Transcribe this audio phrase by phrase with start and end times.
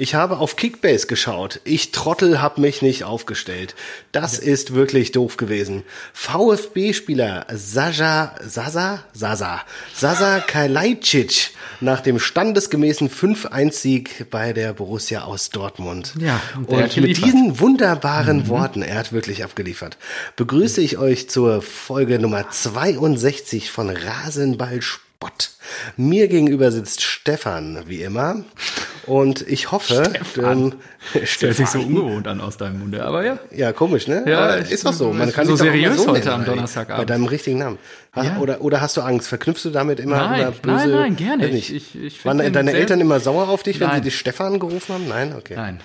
[0.00, 1.60] Ich habe auf Kickbase geschaut.
[1.64, 3.74] Ich Trottel hab mich nicht aufgestellt.
[4.12, 5.82] Das ist wirklich doof gewesen.
[6.12, 11.50] VfB-Spieler Saja, Sasa, Sasa, Sasa Kalajdzic
[11.80, 16.14] nach dem standesgemäßen 5-1-Sieg bei der Borussia aus Dortmund.
[16.20, 19.96] Ja, und, und mit diesen wunderbaren Worten, er hat wirklich abgeliefert,
[20.36, 24.80] begrüße ich euch zur Folge Nummer 62 von Rasenball
[25.20, 25.50] Spott.
[25.96, 28.44] Mir gegenüber sitzt Stefan, wie immer.
[29.04, 30.74] Und ich hoffe, ähm,
[31.12, 33.38] Das hört sich so ungewohnt an aus deinem Munde, aber ja.
[33.50, 34.22] ja, komisch, ne?
[34.28, 35.12] Ja, ich ist doch so.
[35.12, 36.98] Man kann so seriös mal heute am bei- Donnerstagabend.
[37.00, 37.78] Bei deinem richtigen Namen.
[38.14, 38.38] Ja.
[38.38, 39.26] Oder, oder hast du Angst?
[39.26, 40.76] Verknüpfst du damit immer, Nein, immer böse?
[40.76, 41.48] nein, nein, gerne.
[41.48, 41.90] Ich- ich
[42.20, 45.08] find Waren deine Eltern immer sauer auf dich, wenn sie dich Stefan gerufen haben?
[45.08, 45.54] Nein, okay.
[45.56, 45.80] Nein.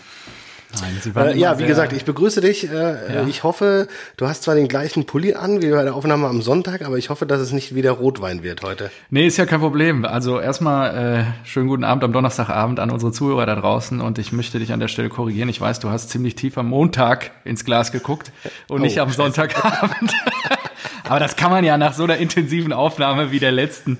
[0.81, 2.69] Nein, sie waren Äh, ja, wie gesagt, ich begrüße dich.
[2.71, 3.27] Äh, Ja.
[3.27, 3.87] Ich hoffe,
[4.17, 7.09] du hast zwar den gleichen Pulli an wie bei der Aufnahme am Sonntag, aber ich
[7.09, 8.89] hoffe, dass es nicht wieder Rotwein wird heute.
[9.09, 10.05] Nee, ist ja kein Problem.
[10.05, 14.31] Also erstmal äh, schönen guten Abend am Donnerstagabend an unsere Zuhörer da draußen und ich
[14.31, 15.49] möchte dich an der Stelle korrigieren.
[15.49, 18.31] Ich weiß, du hast ziemlich tief am Montag ins Glas geguckt
[18.67, 20.11] und nicht am Sonntagabend.
[21.05, 23.97] Aber das kann man ja nach so einer intensiven Aufnahme wie der letzten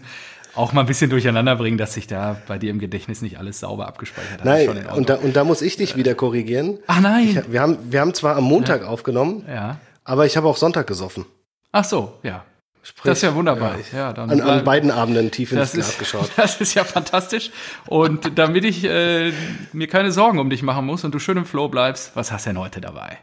[0.56, 3.59] auch mal ein bisschen durcheinander bringen, dass sich da bei dir im Gedächtnis nicht alles
[3.59, 4.46] sauber abgespeichert hat.
[4.46, 6.80] Nein, und da, und da muss ich dich wieder korrigieren.
[6.88, 7.28] Ach nein.
[7.28, 9.78] Ich, wir, haben, wir haben zwar am Montag aufgenommen, ja.
[10.04, 11.26] aber ich habe auch Sonntag gesoffen.
[11.72, 12.46] Ach so, ja.
[12.86, 13.78] Sprich, Das ist ja wunderbar.
[13.94, 16.30] ja, Ja, dann an, an beiden Abenden tief ins Glas geschaut.
[16.36, 17.50] das ist ja fantastisch.
[17.88, 19.31] Und damit ich äh,
[19.72, 22.46] mir keine Sorgen um dich machen muss und du schön im Flow bleibst, was hast
[22.46, 23.20] du denn heute dabei?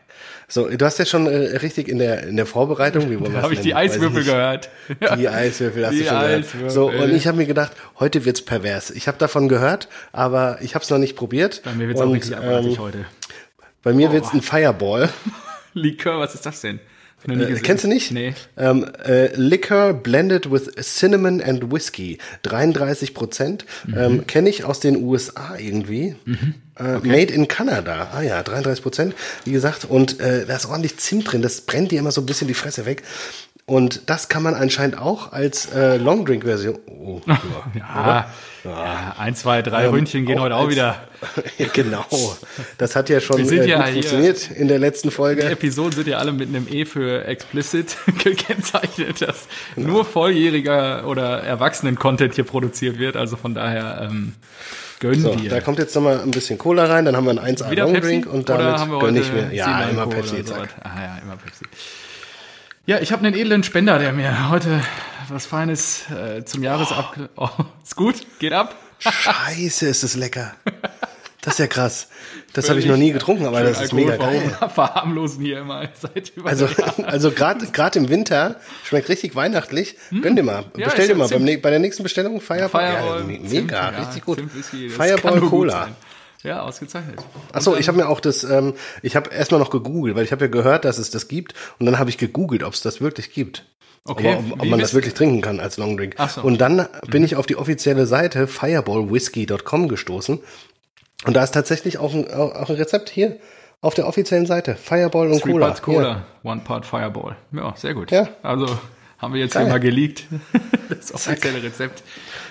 [0.52, 3.42] So, du hast ja schon äh, richtig in der, in der Vorbereitung, wie wollen wir
[3.42, 3.78] habe ich die nennen?
[3.88, 4.26] Eiswürfel nicht.
[4.26, 4.68] gehört.
[5.18, 6.58] Die Eiswürfel hast Die du schon Eiswürfel.
[6.58, 6.72] gehört.
[6.72, 8.90] So, und ich habe mir gedacht, heute wird's pervers.
[8.90, 11.62] Ich habe davon gehört, aber ich habe es noch nicht probiert.
[11.64, 13.04] Bei mir wird's auch Und, richtig abartig ähm, heute.
[13.84, 15.08] Bei mir wird's ein Fireball.
[15.74, 16.80] Likör, was ist das denn?
[17.28, 18.10] Äh, kennst du nicht?
[18.12, 18.34] Nee.
[18.56, 22.18] Ähm, äh, Liquor blended with cinnamon and whiskey.
[22.42, 23.64] 33 Prozent.
[23.86, 23.98] Mhm.
[23.98, 26.16] Ähm, Kenne ich aus den USA irgendwie.
[26.78, 28.10] Äh, Made in Canada.
[28.14, 29.14] Ah ja, 33 Prozent.
[29.44, 31.42] Wie gesagt, und äh, da ist ordentlich Zimt drin.
[31.42, 33.02] Das brennt dir immer so ein bisschen die Fresse weg.
[33.70, 36.77] Und das kann man anscheinend auch als äh, Longdrink-Version.
[36.89, 37.20] Oh,
[37.74, 38.27] ja.
[38.64, 40.96] Ja, ja, ein, zwei, drei Ründchen gehen auch heute auch als- wieder.
[41.72, 42.05] genau.
[42.78, 45.45] Das hat ja schon Wir äh, ja funktioniert in der letzten Die Folge.
[45.45, 49.46] Episoden sind ja alle mit einem E für explicit gekennzeichnet, dass
[49.77, 53.16] nur volljähriger oder Erwachsenen-Content hier produziert wird.
[53.16, 54.34] Also von daher ähm,
[54.98, 55.48] gönn So, dir.
[55.48, 58.24] da kommt jetzt nochmal ein bisschen Cola rein, dann haben wir einen 1A Wieder Longdrink
[58.24, 58.36] Pepsi?
[58.36, 59.55] und damit Oder haben wir gönn heute ich mir.
[59.55, 60.42] Ja, immer Pepsi?
[60.83, 61.64] Ah ja, immer Pepsi.
[62.86, 64.80] Ja, ich habe einen edlen Spender, der mir heute
[65.29, 67.14] was Feines äh, zum Jahresab...
[67.36, 67.48] Oh,
[67.85, 68.74] ist gut, geht ab.
[68.98, 70.55] Scheiße, ist das lecker.
[71.42, 72.08] Das ist ja krass.
[72.52, 74.57] Das habe ich noch nie getrunken, aber das ist mega geil.
[74.74, 76.69] Verharmlosen hier immer seit über Also,
[77.05, 79.96] also gerade gerade im Winter schmeckt richtig weihnachtlich.
[80.20, 80.64] Gönn dir mal.
[80.77, 81.63] Ja, Bestell dir mal beim, Zimt.
[81.63, 82.69] bei der nächsten Bestellung Fireball.
[82.69, 84.39] Fireball, ja, me- Zimt, mega, ja, richtig gut.
[84.39, 85.89] Zimt, Whisky, Fireball Cola.
[86.42, 87.23] Ja, ausgezeichnet.
[87.52, 90.46] Achso, ich habe mir auch das, ähm, ich habe erstmal noch gegoogelt, weil ich habe
[90.46, 91.55] ja gehört, dass es das gibt.
[91.78, 93.67] Und dann habe ich gegoogelt, ob es das wirklich gibt.
[94.05, 96.17] Okay, Aber, ob, ob man das wirklich trinken kann als Longdrink.
[96.28, 96.40] So.
[96.42, 100.40] Und dann bin ich auf die offizielle Seite fireballwhiskey.com gestoßen.
[101.27, 103.36] Und da ist tatsächlich auch ein, auch ein Rezept hier
[103.83, 104.74] auf der offiziellen Seite.
[104.74, 105.67] Fireball und Three Cola.
[105.67, 107.36] Parts Cola, One Part Fireball.
[107.52, 108.11] Ja, sehr gut.
[108.11, 108.28] Ja.
[108.42, 108.67] Also
[109.20, 109.64] haben wir jetzt Geil.
[109.64, 110.25] hier mal geleakt.
[110.89, 112.03] Das offizielle Rezept.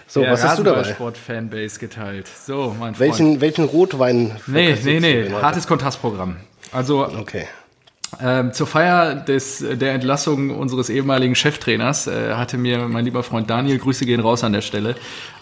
[0.08, 0.78] So, was hast du dabei?
[0.80, 2.28] Rasenballsport Fanbase geteilt.
[2.28, 3.00] So, mein Freund.
[3.00, 4.32] Welchen, welchen Rotwein?
[4.48, 5.30] Nee, nee, nee.
[5.34, 6.38] Hartes Kontrastprogramm.
[6.72, 7.48] Also Okay.
[8.22, 13.50] ähm, zur Feier des, der Entlassung unseres ehemaligen Cheftrainers äh, hatte mir mein lieber Freund
[13.50, 14.96] Daniel, Grüße gehen raus an der Stelle,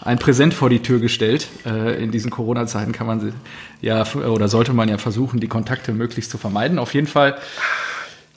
[0.04, 1.46] ein Präsent vor die Tür gestellt.
[1.64, 3.32] Äh, in diesen Corona-Zeiten kann man sie-
[3.80, 6.80] ja oder sollte man ja versuchen, die Kontakte möglichst zu vermeiden.
[6.80, 7.38] Auf jeden Fall.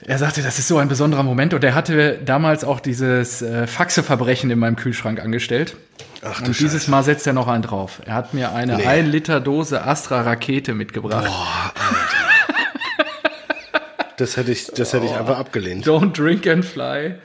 [0.06, 3.68] Er sagte, das ist so ein besonderer Moment und er hatte damals auch dieses äh,
[3.68, 5.76] Faxeverbrechen in meinem Kühlschrank angestellt.
[6.24, 8.02] Ach Und dieses Mal setzt er noch einen drauf.
[8.06, 8.86] Er hat mir eine Nee.
[8.86, 11.30] 1 Liter Dose Astra Rakete mitgebracht.
[14.18, 15.86] Das hätte ich, das hätte ich einfach abgelehnt.
[15.86, 17.16] Don't drink and fly.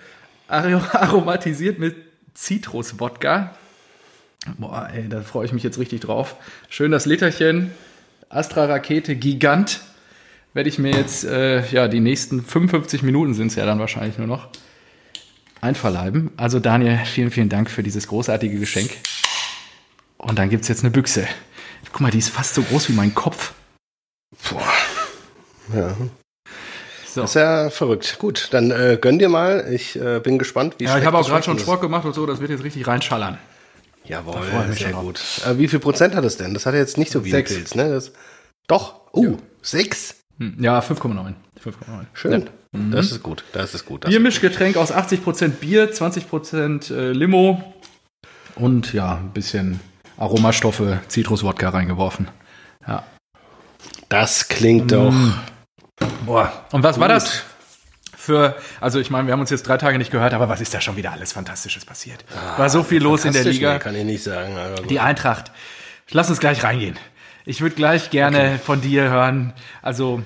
[0.48, 1.96] Aro- Aromatisiert mit
[2.34, 3.54] Zitruswodka.
[4.58, 6.36] Boah, ey, da freue ich mich jetzt richtig drauf.
[6.68, 7.72] Schön das Literchen.
[8.28, 9.80] Astra Rakete Gigant.
[10.56, 14.16] Werde ich mir jetzt, äh, ja, die nächsten 55 Minuten sind es ja dann wahrscheinlich
[14.16, 14.48] nur noch,
[15.60, 16.30] einverleiben.
[16.38, 18.90] Also Daniel, vielen, vielen Dank für dieses großartige Geschenk.
[20.16, 21.26] Und dann gibt es jetzt eine Büchse.
[21.92, 23.52] Guck mal, die ist fast so groß wie mein Kopf.
[25.74, 25.94] Ja.
[27.06, 27.20] So.
[27.20, 28.16] Das ist ja verrückt.
[28.18, 29.70] Gut, dann äh, gönn dir mal.
[29.70, 32.24] Ich äh, bin gespannt, wie Ja, ich habe auch gerade schon Sport gemacht und so,
[32.24, 33.36] das wird jetzt richtig reinschallern.
[34.06, 34.40] Jawohl,
[34.72, 35.20] sehr schon gut.
[35.46, 36.54] Äh, wie viel Prozent hat es denn?
[36.54, 37.50] Das hat er jetzt nicht so wie Sechs.
[37.50, 37.90] ein Pilz, ne?
[37.90, 38.12] Das,
[38.68, 39.12] doch.
[39.12, 40.14] Uh, sechs.
[40.38, 41.34] Hm, Ja, 5,9.
[41.64, 42.06] 5,9.
[42.14, 42.32] Schön.
[42.72, 42.78] Ja.
[42.90, 43.44] Das ist gut.
[43.52, 44.04] Das ist gut.
[44.04, 47.74] Das Biermischgetränk aus 80% Bier, 20% äh, Limo
[48.54, 49.80] und ja, ein bisschen
[50.18, 52.28] Aromastoffe, Zitruswodka reingeworfen.
[52.86, 53.04] Ja.
[54.08, 55.14] Das klingt doch.
[56.24, 56.52] Boah.
[56.72, 57.42] Und was war das?
[58.16, 60.74] Für, also ich meine, wir haben uns jetzt drei Tage nicht gehört, aber was ist
[60.74, 62.24] da schon wieder alles Fantastisches passiert?
[62.56, 63.74] War so viel los in der Liga.
[63.74, 64.56] nee, Kann ich nicht sagen.
[64.56, 64.90] aber gut.
[64.90, 65.52] Die Eintracht.
[66.10, 66.96] Lass uns gleich reingehen.
[67.48, 69.52] Ich würde gleich gerne von dir hören.
[69.80, 70.20] Also,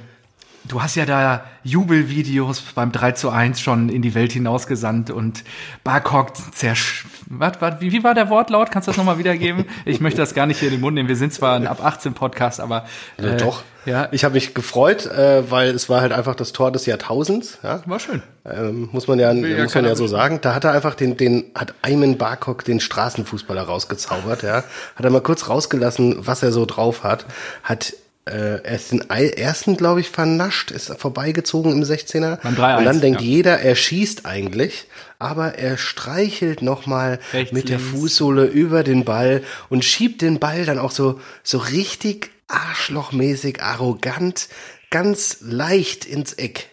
[0.71, 5.45] du hast ja da Jubelvideos beim 3 zu 1 schon in die Welt hinausgesandt und
[5.83, 7.07] Barkok zersch...
[7.29, 8.71] Was, was, wie, wie war der Wortlaut?
[8.71, 9.65] Kannst du das nochmal wiedergeben?
[9.85, 11.09] Ich möchte das gar nicht hier in den Mund nehmen.
[11.09, 12.87] Wir sind zwar ein ab 18 Podcast, aber...
[13.21, 13.63] Ja, äh, doch.
[13.87, 17.59] Ja, Ich habe mich gefreut, äh, weil es war halt einfach das Tor des Jahrtausends.
[17.63, 17.81] Ja?
[17.87, 18.23] war schön.
[18.45, 20.41] Ähm, muss man ja, ja muss man ja so sagen.
[20.43, 24.65] Da hat er einfach den, den, hat Ayman Barkok den Straßenfußballer rausgezaubert, ja.
[24.97, 27.27] Hat er mal kurz rausgelassen, was er so drauf hat.
[27.63, 27.95] Hat
[28.29, 32.39] äh, erst den ersten, glaube ich, vernascht, ist vorbeigezogen im 16er.
[32.43, 33.27] Beim 3-1, Und dann denkt ja.
[33.27, 34.87] jeder, er schießt eigentlich,
[35.19, 37.19] aber er streichelt nochmal
[37.51, 37.79] mit der.
[37.81, 44.49] Fußsohle über den Ball und schiebt den Ball dann auch so, so richtig arschlochmäßig, arrogant,
[44.91, 46.69] ganz leicht ins Eck.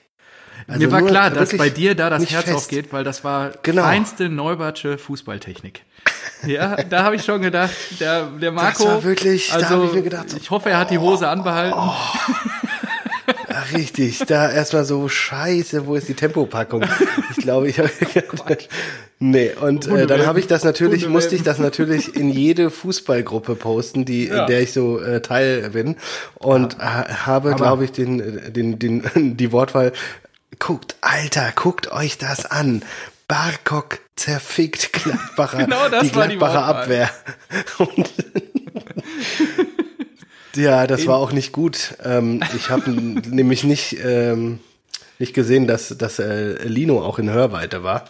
[0.67, 2.55] Also Mir war klar, dass bei dir da das Herz fest.
[2.55, 3.83] aufgeht, weil das war Genau.
[3.83, 5.83] feinste Neubertsche Fußballtechnik.
[6.45, 8.85] Ja, da habe ich schon gedacht, der, der Marco.
[8.85, 11.77] war wirklich- da also, ich mir gedacht, so, ich hoffe, er hat die Hose anbehalten.
[13.49, 16.83] Ja, richtig, da erstmal so, scheiße, wo ist die Tempopackung?
[17.31, 17.89] Ich glaube, ich habe
[19.19, 23.55] Nee, und äh, dann habe ich das natürlich, musste ich das natürlich in jede Fußballgruppe
[23.55, 24.41] posten, die, Ja.
[24.41, 25.95] in der ich so äh, Teil bin.
[26.35, 29.03] Und ha habe, glaube ich, den, äh, den, den,
[29.37, 29.91] die Wortwahl,
[30.59, 32.83] guckt, Alter, guckt euch das an.
[33.27, 36.81] Barkok zerfickt Gladbacher, Genau das die war die Gladbacher Wortwahl.
[36.83, 37.09] Abwehr.
[37.77, 38.09] Und
[40.55, 41.95] ja, das war auch nicht gut.
[42.03, 44.59] Ähm, ich habe nämlich nicht, ähm,
[45.19, 48.05] nicht gesehen, dass, dass äh, Lino auch in Hörweite war.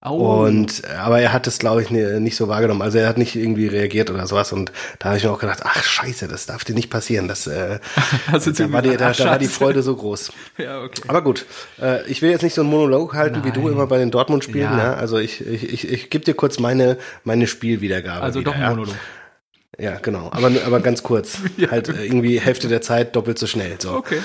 [0.00, 0.44] Au.
[0.44, 2.82] Und aber er hat es, glaube ich, ne- nicht so wahrgenommen.
[2.82, 4.52] Also er hat nicht irgendwie reagiert oder sowas.
[4.52, 7.26] Und da habe ich mir auch gedacht, ach scheiße, das darf dir nicht passieren.
[7.26, 7.80] Das, äh,
[8.32, 9.48] da, war die, da, da war die.
[9.48, 10.32] Freude so groß.
[10.58, 11.02] Ja, okay.
[11.06, 11.46] Aber gut,
[11.80, 13.72] äh, ich will jetzt nicht so einen Monolog halten, wie du Nein.
[13.72, 14.70] immer bei den Dortmund-Spielen.
[14.70, 14.78] Ja.
[14.78, 14.94] Ja.
[14.94, 18.22] Also ich, ich, ich, ich gebe dir kurz meine, meine Spielwiedergabe.
[18.22, 18.70] Also wieder, doch ein ja.
[18.70, 18.94] Monolog.
[19.78, 20.30] Ja, genau.
[20.32, 21.38] Aber, aber ganz kurz.
[21.70, 23.76] Halt äh, irgendwie Hälfte der Zeit doppelt so schnell.
[23.80, 23.92] So.
[23.94, 24.18] Okay.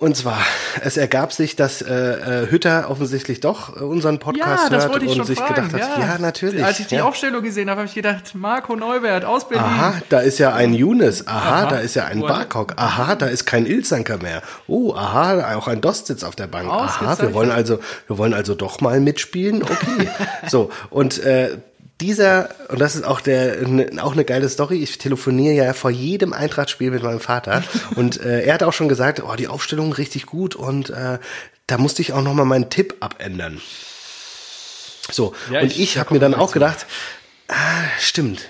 [0.00, 0.40] Und zwar,
[0.80, 5.38] es ergab sich, dass äh, äh, Hütter offensichtlich doch äh, unseren Podcast hört und sich
[5.38, 6.64] gedacht hat, ja, natürlich.
[6.64, 7.04] Als ich die ja.
[7.04, 9.66] Aufstellung gesehen habe, habe ich gedacht, Marco Neubert aus Berlin.
[9.66, 11.26] Aha, da ist ja ein Younes.
[11.26, 11.66] Aha, Aha.
[11.68, 12.20] da ist ja ein?
[12.20, 12.72] Barkok.
[12.76, 14.40] Aha, da ist kein Ilzanker mehr.
[14.66, 16.70] Oh, aha, auch ein Dost sitzt auf der Bank.
[16.70, 19.62] Aha, wir wollen also, wir wollen also doch mal mitspielen.
[19.62, 20.08] Okay.
[20.48, 21.58] so und äh,
[22.00, 24.82] dieser und das ist auch der ne, auch eine geile Story.
[24.82, 27.62] Ich telefoniere ja vor jedem Eintrachtspiel mit meinem Vater
[27.96, 31.18] und äh, er hat auch schon gesagt, oh die Aufstellung richtig gut und äh,
[31.66, 33.60] da musste ich auch noch mal meinen Tipp abändern.
[35.10, 36.86] So Ja, und ich- ich, habe mir dann auch gedacht,
[37.48, 37.54] ah,
[37.98, 38.48] stimmt.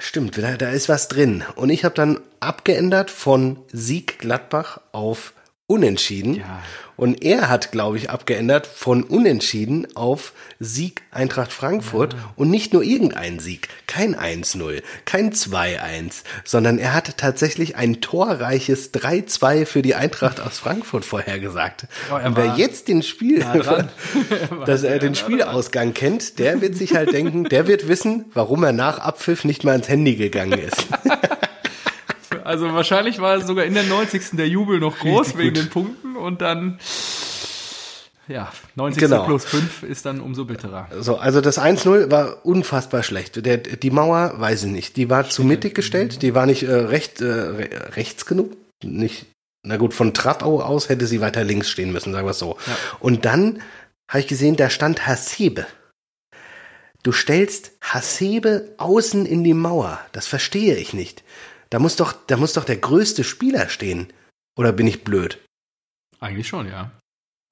[0.00, 1.44] Stimmt, da, da ist was drin.
[1.54, 5.32] Und ich habe dann abgeändert von Sieg Gladbach auf
[5.68, 6.34] Unentschieden.
[6.34, 6.62] Ja.
[6.96, 12.16] Und er hat, glaube ich, abgeändert von Unentschieden auf Sieg Eintracht Frankfurt.
[12.36, 13.68] Und nicht nur irgendein Sieg.
[13.86, 20.58] Kein 1-0, kein 2-1, sondern er hat tatsächlich ein torreiches 3-2 für die Eintracht aus
[20.58, 21.86] Frankfurt vorhergesagt.
[22.08, 23.88] Ja, er Und wer jetzt den Spiel, dran.
[24.66, 28.72] dass er den Spielausgang kennt, der wird sich halt denken, der wird wissen, warum er
[28.72, 30.86] nach Abpfiff nicht mehr ans Handy gegangen ist.
[32.44, 34.30] Also wahrscheinlich war sogar in der 90.
[34.36, 35.64] der Jubel noch groß Richtig wegen gut.
[35.64, 36.78] den Punkten und dann
[38.26, 39.00] ja, 90.
[39.02, 39.24] Genau.
[39.26, 40.88] plus 5 ist dann umso bitterer.
[40.98, 43.44] So, also das 1-0 war unfassbar schlecht.
[43.44, 46.72] Der, die Mauer, weiß ich nicht, die war zu mittig gestellt, die war nicht äh,
[46.72, 49.26] recht, äh, re- rechts genug, nicht,
[49.62, 52.56] na gut, von Trappau aus hätte sie weiter links stehen müssen, sagen wir es so.
[52.66, 52.76] Ja.
[53.00, 53.60] Und dann
[54.08, 55.66] habe ich gesehen, da stand Hasebe.
[57.02, 60.00] Du stellst Hasebe außen in die Mauer.
[60.12, 61.22] Das verstehe ich nicht.
[61.74, 64.12] Da muss doch, da muss doch der größte Spieler stehen.
[64.56, 65.40] Oder bin ich blöd?
[66.20, 66.92] Eigentlich schon, ja.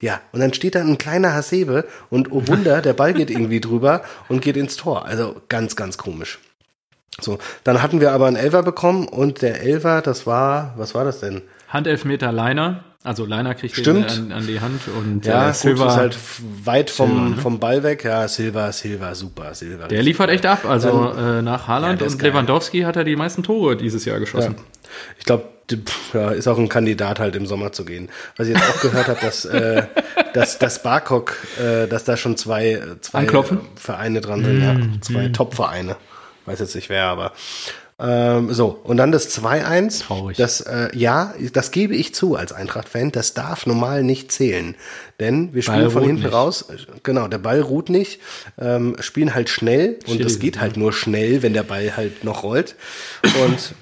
[0.00, 3.60] Ja, und dann steht da ein kleiner Hasebe und oh Wunder, der Ball geht irgendwie
[3.60, 5.06] drüber und geht ins Tor.
[5.06, 6.38] Also ganz, ganz komisch.
[7.20, 11.04] So, dann hatten wir aber einen Elfer bekommen und der Elfer, das war, was war
[11.04, 11.42] das denn?
[11.66, 14.10] Handelfmeter Leiner, also Leiner kriegt den Stimmt.
[14.10, 16.18] an, an die Hand und Ja, äh, Silva, ist halt
[16.64, 17.36] weit vom, Silva, ne?
[17.36, 18.04] vom Ball weg.
[18.04, 19.88] Ja, Silva, Silva, super, Silva.
[19.88, 20.64] der liefert echt ab.
[20.68, 22.30] Also äh, nach Ja, Haaland ist und geil.
[22.30, 24.20] Lewandowski hat er die meisten Tore dieses Jahr Ja.
[24.20, 24.56] geschossen.
[25.18, 25.44] Ich glaube,
[26.12, 28.08] ja, ist auch ein Kandidat halt im Sommer zu gehen.
[28.36, 29.84] Was ich jetzt auch gehört habe, dass, äh,
[30.34, 33.60] dass, dass Barkok, äh, dass da schon zwei, zwei Anklopfen?
[33.76, 35.96] Vereine dran sind, ja, zwei Top-Vereine.
[36.44, 37.32] Weiß jetzt nicht wer, aber
[38.02, 40.02] ähm, so, und dann das 2-1.
[40.02, 40.36] Traurig.
[40.36, 43.12] Das, äh, ja, das gebe ich zu als Eintracht-Fan.
[43.12, 44.74] Das darf normal nicht zählen.
[45.20, 46.32] Denn wir spielen Ball von hinten nicht.
[46.32, 46.66] raus.
[47.04, 48.20] Genau, der Ball ruht nicht.
[48.58, 49.98] Ähm, spielen halt schnell.
[50.06, 52.74] Und Chili, es geht halt nur schnell, wenn der Ball halt noch rollt.
[53.44, 53.74] Und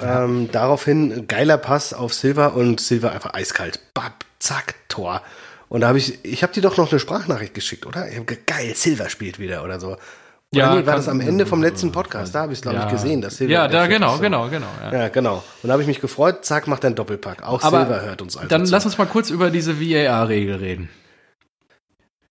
[0.00, 3.80] Ähm, daraufhin geiler Pass auf Silva und Silva einfach eiskalt.
[3.92, 5.22] Bap, zack, Tor.
[5.68, 8.08] Und da habe ich, ich habe dir doch noch eine Sprachnachricht geschickt, oder?
[8.08, 9.96] Ich hab ge- geil, Silva spielt wieder oder so.
[10.54, 12.34] Ja, nee, war das am Ende vom letzten Podcast?
[12.34, 13.52] Da habe ich es, glaube ich, gesehen, dass Silva.
[13.52, 14.22] Ja, da genau, So.
[14.22, 14.66] genau, genau.
[14.80, 14.92] Ja.
[15.02, 15.42] Ja, genau.
[15.62, 17.42] Und da habe ich mich gefreut, zack, macht einen Doppelpack.
[17.42, 18.72] Auch Aber Silva hört uns also Dann zu.
[18.72, 20.88] lass uns mal kurz über diese VAR-Regel reden.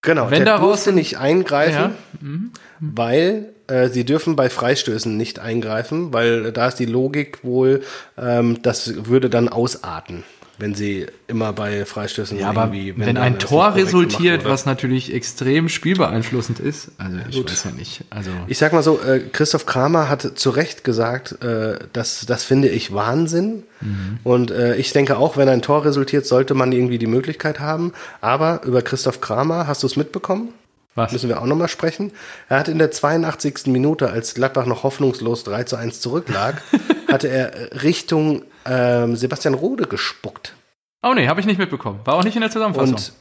[0.02, 1.90] Genau, Wenn der durfte nicht eingreifen, Ja.
[2.20, 2.52] Mhm.
[2.80, 7.82] weil äh, sie dürfen bei Freistößen nicht eingreifen, weil da ist die Logik wohl,
[8.16, 10.22] ähm, das würde dann ausarten,
[10.58, 15.68] wenn sie immer bei Freistößen Ja, aber wenn, dann ein Tor resultiert, was natürlich extrem
[15.68, 18.04] spielbeeinflussend ist, also ich weiß ja nicht.
[18.10, 22.44] Also Ich sag mal so, äh, Christoph Kramer hat zu Recht gesagt, äh, das, das
[22.44, 23.64] finde ich Wahnsinn.
[23.80, 24.18] Mhm.
[24.24, 27.92] Und äh, ich denke auch, wenn ein Tor resultiert, sollte man irgendwie die Möglichkeit haben.
[28.20, 30.48] Aber über Christoph Kramer, hast du es mitbekommen?
[30.96, 31.12] Was?
[31.12, 32.10] Müssen wir auch nochmal sprechen.
[32.48, 33.66] Er hat in der 82.
[33.66, 36.62] Minute, als Gladbach noch hoffnungslos 3 zu 1 zurücklag,
[37.08, 40.54] hatte er Richtung ähm, Sebastian Rode gespuckt.
[41.02, 42.00] Oh nee, habe ich nicht mitbekommen.
[42.04, 42.94] War auch nicht in der Zusammenfassung.
[42.96, 43.12] Und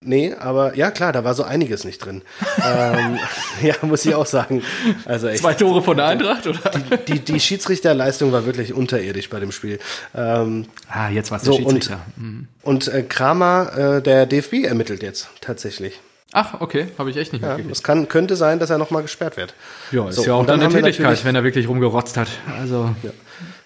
[0.00, 2.22] nee, aber ja klar, da war so einiges nicht drin.
[2.64, 3.18] ähm,
[3.62, 4.62] ja, muss ich auch sagen.
[5.04, 5.42] Also echt.
[5.42, 6.60] Zwei Tore von der Eintracht, oder?
[7.08, 9.80] die, die Schiedsrichterleistung war wirklich unterirdisch bei dem Spiel.
[10.14, 12.00] Ähm, Ah, jetzt war es So, der Schiedsrichter.
[12.16, 12.48] Mhm.
[12.62, 15.98] und äh, Kramer, äh, der DFB ermittelt jetzt tatsächlich.
[16.32, 19.36] Ach, okay, habe ich echt nicht Ja, es kann, könnte sein, dass er nochmal gesperrt
[19.36, 19.54] wird.
[19.90, 22.28] Ja, ist So, ja auch dann dann eine Tätigkeit, wenn er wirklich rumgerotzt hat.
[22.58, 22.94] Also,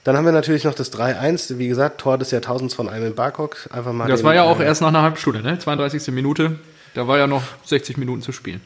[0.03, 3.69] Dann haben wir natürlich noch das 3-1, wie gesagt, Tor des Jahrtausends von Ayman Barkok.
[3.73, 5.59] Einfach mal das war ja auch äh, erst nach einer halben Stunde, ne?
[5.59, 6.09] 32.
[6.09, 6.59] Minute.
[6.95, 8.61] Da war ja noch 60 Minuten zu spielen.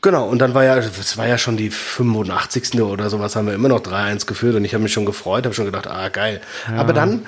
[0.00, 2.80] Genau, und dann war ja, es war ja schon die 85.
[2.82, 5.54] oder sowas, haben wir immer noch 3-1 geführt und ich habe mich schon gefreut, habe
[5.54, 6.40] schon gedacht, ah, geil.
[6.76, 7.24] Aber dann,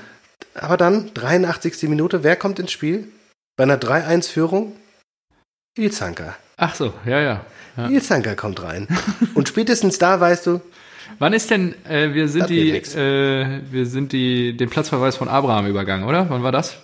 [0.54, 1.84] aber dann, 83.
[1.84, 3.06] Minute, wer kommt ins Spiel?
[3.56, 4.72] Bei einer 3-1-Führung?
[5.76, 6.36] Ilzanker.
[6.56, 7.40] Ach so, ja, ja.
[7.76, 7.88] ja.
[7.88, 8.88] Ilzanker kommt rein.
[9.34, 10.60] Und spätestens da weißt du,
[11.18, 15.66] Wann ist denn, äh, wir sind die, äh, wir sind die, den Platzverweis von Abraham
[15.66, 16.28] übergangen, oder?
[16.30, 16.76] Wann war das?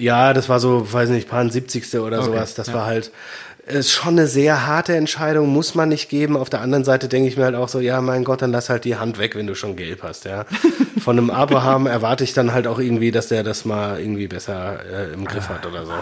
[0.00, 1.94] ja, das war so, weiß nicht, paar 70.
[1.96, 2.54] oder Okay, sowas.
[2.54, 2.74] Das ja.
[2.74, 3.12] war halt,
[3.70, 6.36] ist schon eine sehr harte Entscheidung, muss man nicht geben.
[6.36, 8.68] Auf der anderen Seite denke ich mir halt auch so, ja, mein Gott, dann lass
[8.68, 10.44] halt die Hand weg, wenn du schon gelb hast, ja.
[11.00, 14.80] Von einem Abraham erwarte ich dann halt auch irgendwie, dass der das mal irgendwie besser
[14.84, 15.92] äh, im Griff hat oder so.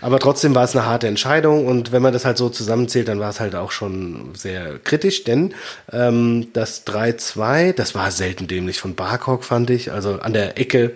[0.00, 3.20] Aber trotzdem war es eine harte Entscheidung und wenn man das halt so zusammenzählt, dann
[3.20, 5.54] war es halt auch schon sehr kritisch, denn
[5.92, 10.92] ähm, das 3-2, das war selten dämlich von Barkok, fand ich, also an der Ecke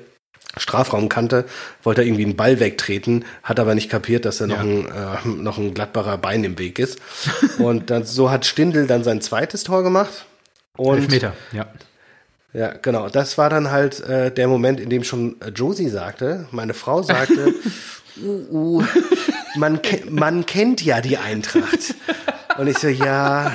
[0.56, 1.44] Strafraumkante,
[1.82, 4.62] wollte er irgendwie einen Ball wegtreten, hat aber nicht kapiert, dass da noch, Ja.
[4.62, 6.98] ein, äh, noch ein glattbarer Bein im Weg ist.
[7.58, 10.24] Und dann, so hat Stindl dann sein zweites Tor gemacht.
[10.76, 11.66] Und Elfmeter, ja.
[12.52, 13.08] ja, genau.
[13.08, 17.02] Das war dann halt äh, der Moment, in dem schon äh, Josie sagte, meine Frau
[17.02, 17.54] sagte,
[18.22, 18.84] uh, uh,
[19.56, 21.94] man, ke man kennt ja die Eintracht.
[22.56, 23.52] Und ich so, ja.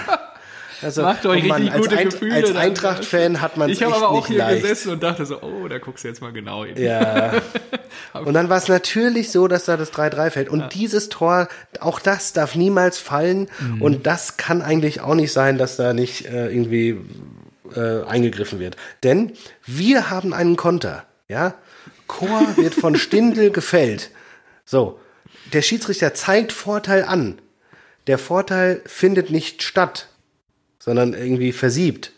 [0.82, 2.34] Also, Macht euch oh Mann, richtig als, gute Ein- Gefühle.
[2.36, 2.58] als dann.
[2.58, 4.62] Eintracht-Fan hat man es Ich echt habe aber auch nicht hier leicht.
[4.64, 6.76] gesessen und dachte so, oh, da guckst du jetzt mal genau hin.
[6.82, 7.34] Ja.
[8.14, 10.50] Und dann war es natürlich so, dass da das 3-3 fällt.
[10.50, 11.48] Und dieses Tor,
[11.80, 13.50] auch das darf niemals fallen.
[13.60, 13.82] Mhm.
[13.82, 16.98] Und das kann eigentlich auch nicht sein, dass da nicht äh, irgendwie
[17.76, 18.76] äh, eingegriffen wird.
[19.04, 19.34] Denn
[19.66, 21.06] wir haben einen Konter.
[21.28, 21.54] Ja?
[22.08, 24.10] Chor wird von Stindl gefällt.
[24.66, 25.00] So.
[25.54, 27.40] Der Schiedsrichter zeigt Vorteil an.
[28.08, 30.08] Der Vorteil findet nicht statt,
[30.82, 32.12] sondern irgendwie versiebt.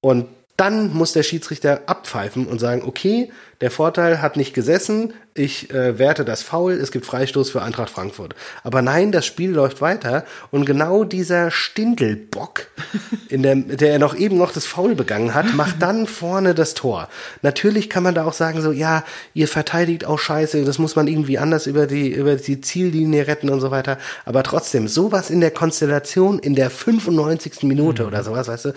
[0.00, 0.26] Und
[0.58, 5.98] dann muss der Schiedsrichter abpfeifen und sagen, okay, der Vorteil hat nicht gesessen, ich äh,
[6.00, 8.34] werte das Foul, es gibt Freistoß für Eintracht Frankfurt.
[8.64, 12.66] Aber nein, das Spiel läuft weiter und genau dieser Stindelbock,
[13.28, 17.08] in der, der noch eben noch das Foul begangen hat, macht dann vorne das Tor.
[17.42, 21.06] Natürlich kann man da auch sagen, so, ja, ihr verteidigt auch scheiße, das muss man
[21.06, 23.96] irgendwie anders über die, über die Ziellinie retten und so weiter.
[24.24, 27.62] Aber trotzdem, sowas in der Konstellation in der 95.
[27.62, 28.72] Minute oder sowas, weißt du,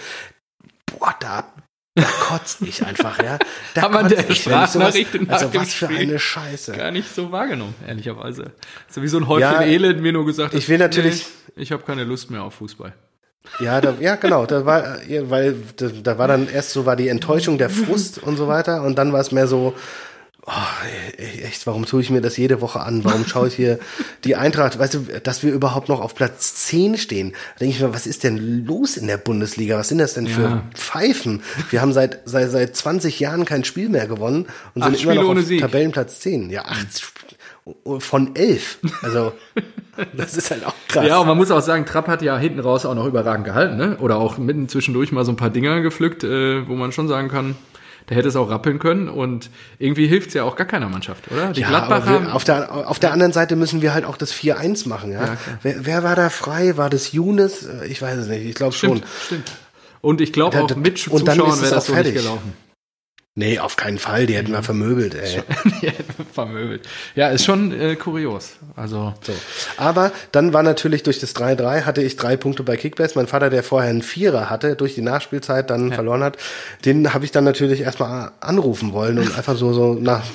[1.00, 1.46] boah, da,
[1.96, 3.38] da kotze ich einfach, ja.
[3.74, 6.72] Da Hat man der ich, sowas- Sprachnachricht nach Also was für eine Scheiße.
[6.72, 8.52] Gar nicht so wahrgenommen, ehrlicherweise.
[8.90, 11.64] So wie so ein Häufchen Ja, Elend mir nur gesagt hat, ich will natürlich- nee,
[11.64, 12.94] ich habe keine Lust mehr auf Fußball.
[13.60, 14.46] Ja, da, ja, genau.
[14.46, 18.38] Da war, weil da, da war dann erst so war die Enttäuschung, der Frust und
[18.38, 19.74] so weiter, und dann war es mehr so,
[20.48, 20.52] oh,
[21.18, 23.04] ey, echt, warum tue ich mir das jede Woche an?
[23.04, 23.80] Warum schaue ich hier
[24.24, 24.78] die Eintracht?
[24.80, 27.32] Weißt du, dass wir überhaupt noch auf Platz 10 stehen?
[27.56, 29.78] Da denke ich mir, was ist denn los in der Bundesliga?
[29.78, 30.64] Was sind das denn für Ja.
[30.74, 31.42] Pfeifen?
[31.70, 35.14] Wir haben seit, seit, seit 20 Jahren kein Spiel mehr gewonnen und Acht sind immer
[35.22, 35.60] Spiele noch auf.
[35.72, 36.50] Tabellenplatz 10.
[36.50, 37.20] Ja, acht Sp-
[38.00, 38.80] von elf.
[39.04, 39.34] Also,
[40.18, 41.06] das ist halt auch krass.
[41.06, 43.78] Ja, und man muss auch sagen, Trapp hat ja hinten raus auch noch überragend gehalten,
[43.78, 43.98] ne?
[44.00, 47.28] Oder auch mitten zwischendurch mal so ein paar Dinger gepflückt, äh, wo man schon sagen
[47.30, 47.56] kann,
[48.10, 51.32] der hätte es auch rappeln können und irgendwie hilft es ja auch gar keiner Mannschaft,
[51.32, 51.52] oder?
[51.54, 52.24] Die Ja, Gladbacher.
[52.24, 55.12] wir, auf, der, auf der anderen Seite müssen wir halt auch das 4-1 machen.
[55.12, 55.26] Ja?
[55.26, 56.78] Ja, wer, wer war da frei?
[56.78, 57.66] War das Younes?
[57.66, 58.46] Äh, Ich weiß es nicht.
[58.46, 59.02] Ich glaube schon.
[59.26, 59.52] stimmt.
[60.02, 61.26] Und ich glaube auch mit Zuschauern
[61.62, 62.16] wäre das so nicht fertig.
[62.16, 62.54] gelaufen.
[63.34, 64.26] Nee, auf keinen Fall.
[64.26, 65.42] Die hätten wir vermöbelt, ey.
[65.82, 65.92] Ja,
[66.34, 66.86] Vermöbelt.
[67.16, 68.58] Ja, ist schon äh, kurios.
[68.76, 69.32] Also, So.
[69.78, 73.14] Aber dann war natürlich durch das 3-3 hatte ich drei Punkte bei Kickbase.
[73.16, 76.38] Mein Vater, der vorher einen Vierer hatte, durch die Nachspielzeit dann verloren hat,
[76.84, 80.26] den habe ich dann natürlich erstmal anrufen wollen und einfach so, so nach,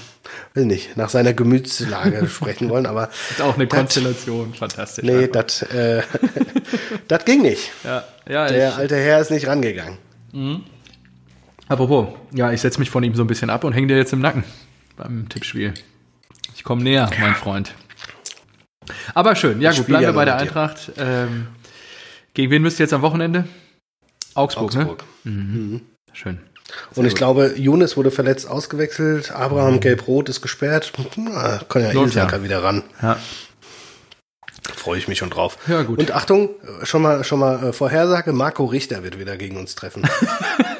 [0.55, 2.87] will nicht, nach seiner Gemütslage sprechen wollen.
[2.87, 4.55] Aber ist auch eine Konstellation.
[4.55, 5.05] Fantastisch.
[5.05, 6.01] nee, das äh,
[7.09, 7.71] das ging nicht.
[7.85, 9.99] ja, ja, Der ich, alte Herr ist nicht rangegangen.
[11.69, 14.13] Apropos, ja, ich setze mich von ihm so ein bisschen ab und hänge dir jetzt
[14.13, 14.45] im Nacken
[14.97, 15.75] beim Tippspiel.
[16.55, 17.75] Ich komme näher, mein Freund.
[19.15, 19.61] Aber schön.
[19.61, 20.37] Ja, Ich gut, bleiben wir bei der.
[20.37, 20.93] Eintracht.
[20.97, 21.49] Ähm,
[22.35, 23.45] gegen wen müsst ihr jetzt am Wochenende?
[24.35, 25.05] Augsburg, Augsburg.
[25.25, 25.81] ne?
[26.13, 26.41] Schön.
[26.95, 30.93] Und ich glaube, Younes wurde verletzt ausgewechselt, Abraham gelb-rot ist gesperrt.
[31.17, 32.43] Na, kann ja Ilsaka ja.
[32.43, 32.83] wieder ran.
[33.01, 33.19] Ja.
[34.75, 35.59] Freue ich mich schon drauf.
[35.69, 35.99] Ja, gut.
[35.99, 36.51] Und Achtung,
[36.83, 40.03] schon mal, schon mal äh, Vorhersage, Marco Richter wird wieder gegen uns treffen.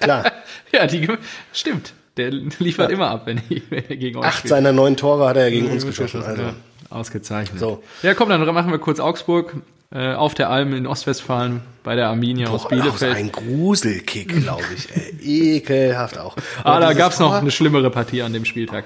[0.00, 0.30] Klar,
[0.72, 1.08] Ja, die
[1.52, 1.92] stimmt.
[2.16, 4.50] Der liefert immer ab, wenn, ich, wenn er gegen euch acht spielt.
[4.50, 6.20] seiner neun Tore hat er gegen uns geschossen.
[6.22, 6.42] Ja, Also.
[6.90, 7.60] ausgezeichnet.
[7.60, 7.82] So.
[8.02, 9.54] Ja, komm, dann machen wir kurz Augsburg.
[9.90, 13.16] Äh, auf der Alm in Ostwestfalen bei der Arminia aus Boah, Bielefeld.
[13.16, 14.86] ein Gruselkick, glaube ich.
[14.94, 15.54] Ey.
[15.56, 16.36] Ekelhaft auch.
[16.62, 18.84] ah, da dieses gab's noch eine schlimmere Partie an dem Spieltag.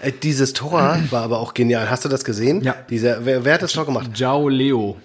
[0.00, 1.90] Äh, dieses Tor war aber auch genial.
[1.90, 2.62] Hast du das gesehen?
[2.62, 2.74] Ja.
[2.88, 4.10] Dieser, wer, wer hat das Tor gemacht?
[4.14, 4.96] Jao Leo.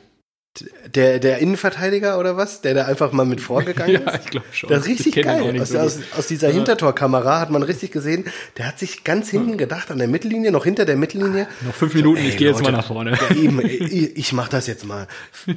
[0.93, 2.62] Der, der Innenverteidiger oder was?
[2.62, 4.25] Der da einfach mal mit vorgegangen Ja, ist?
[4.25, 4.69] ich glaube schon.
[4.69, 5.60] Das ist richtig geil.
[5.60, 8.25] Aus, so aus, aus dieser Hintertorkamera hat man richtig gesehen,
[8.57, 11.48] der hat sich ganz hinten gedacht, an der Mittellinie, noch hinter der Mittellinie.
[11.62, 13.13] Noch fünf Minuten, ey, ich gehe jetzt mal nach vorne.
[13.13, 15.07] Ja, eben, ich, ich mach das jetzt mal.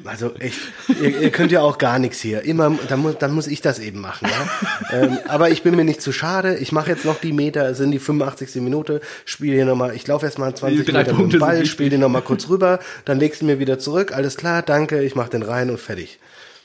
[0.04, 0.60] Also echt,
[1.02, 2.42] ihr, ihr könnt ja auch gar nichts hier.
[2.42, 4.26] Immer, dann muss, dann muss ich das eben machen.
[4.30, 5.02] Ja?
[5.02, 6.56] ähm, aber ich bin mir nicht zu schade.
[6.56, 8.62] Ich mache jetzt noch die Meter, es sind die 85.
[8.62, 11.66] Minute, spiele hier nochmal, ich laufe erst mal 20 Die drei Meter mit dem Ball,
[11.66, 15.14] spiele den nochmal kurz rüber, dann legst du mir wieder zurück, alles klar, danke, ich
[15.14, 16.18] mach den rein und fertig.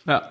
[0.06, 0.24] Ja.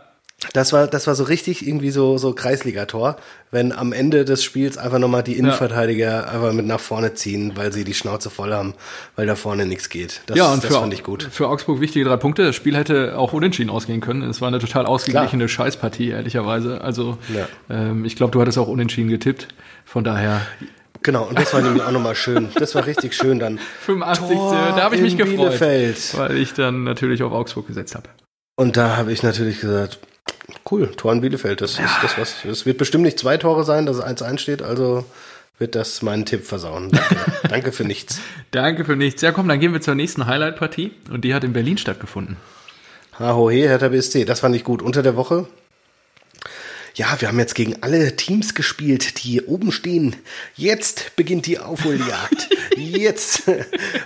[0.55, 3.17] Das war, das war so richtig irgendwie so, so Kreisligator,
[3.51, 7.75] wenn am Ende des Spiels einfach nochmal die Innenverteidiger einfach mit nach vorne ziehen, weil
[7.75, 8.73] sie die Schnauze voll haben,
[9.17, 10.23] weil da vorne nichts geht.
[10.29, 11.29] Das, Ja, und das für, fand ich gut.
[11.31, 12.43] für Augsburg wichtige drei Punkte.
[12.47, 14.23] Das Spiel hätte auch unentschieden ausgehen können.
[14.23, 16.81] Es war eine total ausgeglichene Scheißpartie, ehrlicherweise.
[16.81, 17.47] Also, Ja.
[17.69, 19.49] ähm, ich glaube, du hattest auch unentschieden getippt.
[19.85, 20.41] Von daher,
[21.02, 22.50] Genau, und das war nämlich auch nochmal schön.
[22.56, 23.58] Das war richtig schön dann.
[23.80, 24.28] 85.
[24.36, 25.36] Tor da habe ich mich gefreut.
[25.36, 26.19] Bielefeld.
[26.19, 28.08] Weil ich dann natürlich auf Augsburg gesetzt habe.
[28.56, 29.99] Und da habe ich natürlich gesagt,
[30.71, 32.45] cool, Tor in Bielefeld, das ist das was.
[32.45, 35.04] Es wird bestimmt nicht zwei Tore sein, dass es 1-1 steht, also
[35.58, 36.91] wird das meinen Tipp versauen.
[36.91, 37.17] Danke,
[37.49, 38.21] Danke für nichts.
[38.50, 39.23] Danke für nichts.
[39.23, 40.93] Ja, komm, dann gehen wir zur nächsten Highlight-Partie.
[41.10, 42.36] Und die hat in Berlin stattgefunden.
[43.19, 44.80] Hahohe, Hertha BSC, das fand ich gut.
[44.80, 45.47] Unter der Woche.
[46.95, 50.17] Ja, wir haben jetzt gegen alle Teams gespielt, die oben stehen.
[50.57, 52.49] Jetzt beginnt die Aufholjagd.
[52.76, 53.43] Jetzt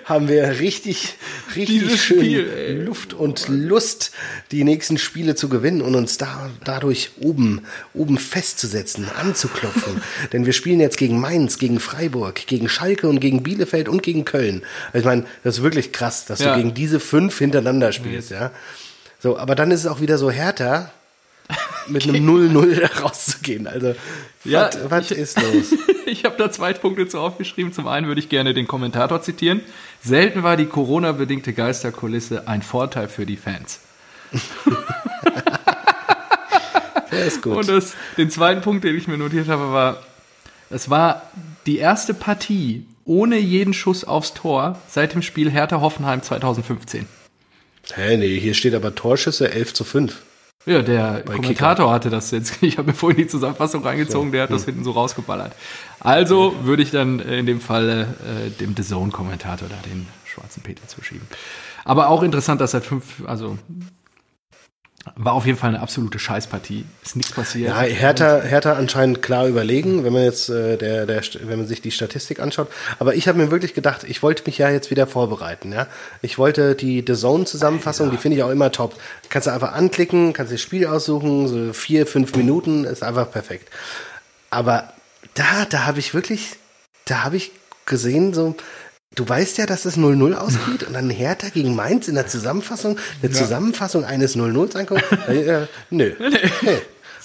[0.05, 1.14] haben wir richtig,
[1.55, 2.83] richtig Dieses schön Spiel.
[2.87, 4.11] Luft und Lust,
[4.51, 7.62] die nächsten Spiele zu gewinnen und uns da, dadurch oben,
[7.94, 10.03] oben festzusetzen, anzuklopfen.
[10.33, 14.25] Denn wir spielen jetzt gegen Mainz, gegen Freiburg, gegen Schalke und gegen Bielefeld und gegen
[14.25, 14.62] Köln.
[14.88, 16.55] Also ich meine, das ist wirklich krass, dass Ja.
[16.55, 18.51] du gegen diese fünf hintereinander spielst, ja.
[19.20, 20.90] So, aber dann ist es auch wieder so härter,
[21.88, 23.66] mit einem 0-0 da rauszugehen.
[23.66, 23.94] Also,
[24.44, 25.74] Ja, was, ist los?
[26.07, 27.72] Ich habe da zwei Punkte zu aufgeschrieben.
[27.72, 29.62] Zum einen würde ich gerne den Kommentator zitieren.
[30.02, 33.80] Selten war die Corona-bedingte Geisterkulisse ein Vorteil für die Fans.
[37.11, 37.57] Der ist gut.
[37.57, 40.02] Und das, den zweiten Punkt, den ich mir notiert habe, war,
[40.68, 41.22] es war
[41.64, 47.07] die erste Partie ohne jeden Schuss aufs Tor seit dem Spiel Hertha-Hoffenheim 2015.
[47.94, 50.20] Hä, nee, hier steht aber Torschüsse 11 zu 5.
[50.66, 52.59] Ja, der Kommentator hatte das jetzt.
[52.62, 55.53] Ich habe mir vorhin die Zusammenfassung reingezogen, der hat das hinten so rausgeballert.
[56.00, 60.62] Also würde ich dann äh, in dem Fall äh, dem The Zone-Kommentator da den schwarzen
[60.62, 61.27] Peter zuschieben.
[61.85, 63.59] Aber auch interessant, dass seit fünf, also
[65.17, 66.87] war auf jeden Fall eine absolute Scheißpartie.
[67.03, 67.71] Ist nichts passiert.
[67.71, 71.83] Ja, Hertha, Hertha anscheinend klar überlegen, wenn man jetzt äh, der, der, wenn man sich
[71.83, 72.69] die Statistik anschaut.
[72.99, 75.73] Aber ich habe mir wirklich gedacht, ich wollte mich ja jetzt wieder vorbereiten.
[75.73, 75.87] Ja,
[76.23, 78.97] ich wollte die The Zone Zusammenfassung, die finde ich auch immer top.
[79.29, 83.69] Kannst du einfach anklicken, kannst das Spiel aussuchen, so vier, fünf Minuten ist einfach perfekt.
[84.51, 84.93] Aber
[85.35, 86.57] da, da habe ich wirklich,
[87.05, 87.53] da habe ich
[87.87, 88.57] gesehen so.
[89.14, 92.98] Du weißt ja, dass es 0-0 ausgeht und dann Hertha gegen Mainz in der Zusammenfassung,
[93.22, 95.03] eine Zusammenfassung eines 0-0s angucken.
[95.29, 96.12] Äh, nö.
[96.18, 96.79] Nee.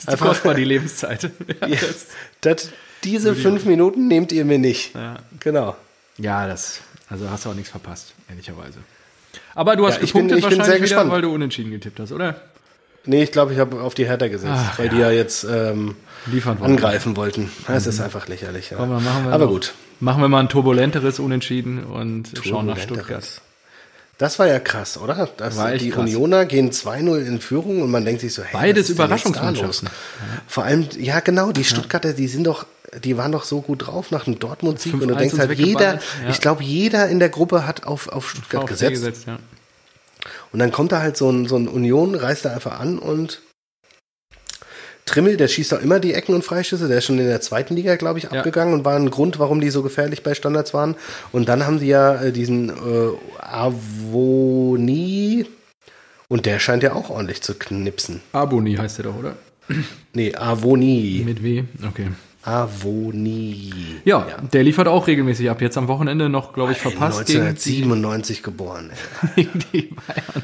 [0.07, 1.23] Zu kostbar die Lebenszeit.
[1.61, 2.07] Ja, Ja, das-
[2.41, 2.69] das,
[3.03, 4.93] diese fünf Minuten nehmt ihr mir nicht.
[4.95, 5.17] Ja.
[5.39, 5.75] Genau.
[6.17, 8.79] Ja, das, also hast du auch nichts verpasst, ehrlicherweise.
[9.55, 11.11] Aber du hast Ja, ich bin- gepunktet ich bin wahrscheinlich sehr wieder, gespannt.
[11.11, 12.41] weil du unentschieden getippt hast, oder?
[13.05, 15.95] Nee, ich glaube, ich habe auf die Hertha gesetzt, Ach, weil die ja jetzt ähm,
[16.27, 17.49] Liefern angreifen wollten.
[17.67, 18.69] Das ist einfach lächerlich.
[18.71, 18.77] Ja.
[18.77, 19.73] Komm, machen wir Aber noch- gut.
[19.99, 23.41] Machen wir mal ein turbulenteres Unentschieden und schauen nach Stuttgart.
[24.17, 25.29] Das war ja krass, oder?
[25.37, 26.01] Das, die krass.
[26.01, 29.87] Unioner gehen 2-0 in Führung und man denkt sich so, hey, Beides Überraschungsmannschaften.
[29.87, 29.97] los?
[30.45, 32.65] Vor allem, ja genau, die Stuttgarter, die sind doch,
[33.01, 35.93] die waren doch so gut drauf nach dem Dortmund-Sieg und du 5-1 denkst halt, jeder,
[35.95, 36.01] ja.
[36.29, 38.93] ich glaube, jeder in der Gruppe hat auf, auf Stuttgart VfB gesetzt.
[38.93, 39.39] gesetzt, ja.
[40.51, 43.41] Und dann kommt da halt so ein, so ein Union, reißt da einfach an und
[45.09, 47.75] Trimmel, der schießt auch immer die Ecken und Freischüsse, der ist schon in der zweiten
[47.75, 48.31] Liga, glaube ich, Ja.
[48.31, 50.95] abgegangen und war ein Grund, warum die so gefährlich bei Standards waren.
[51.31, 52.73] Und dann haben sie ja äh, diesen äh,
[53.39, 55.45] Avoni
[56.27, 58.21] und der scheint ja auch ordentlich zu knipsen.
[58.33, 59.35] Aboni heißt der doch, oder?
[60.13, 61.21] Nee, Avoni.
[61.25, 62.07] Mit W, okay.
[62.43, 63.71] Avoni.
[64.05, 65.61] Ja, der liefert auch regelmäßig ab.
[65.61, 68.91] Jetzt am Wochenende noch, glaube ich, verpasst gegen die, 1997 geboren.
[69.35, 69.47] ey.
[69.73, 70.43] die Bayern.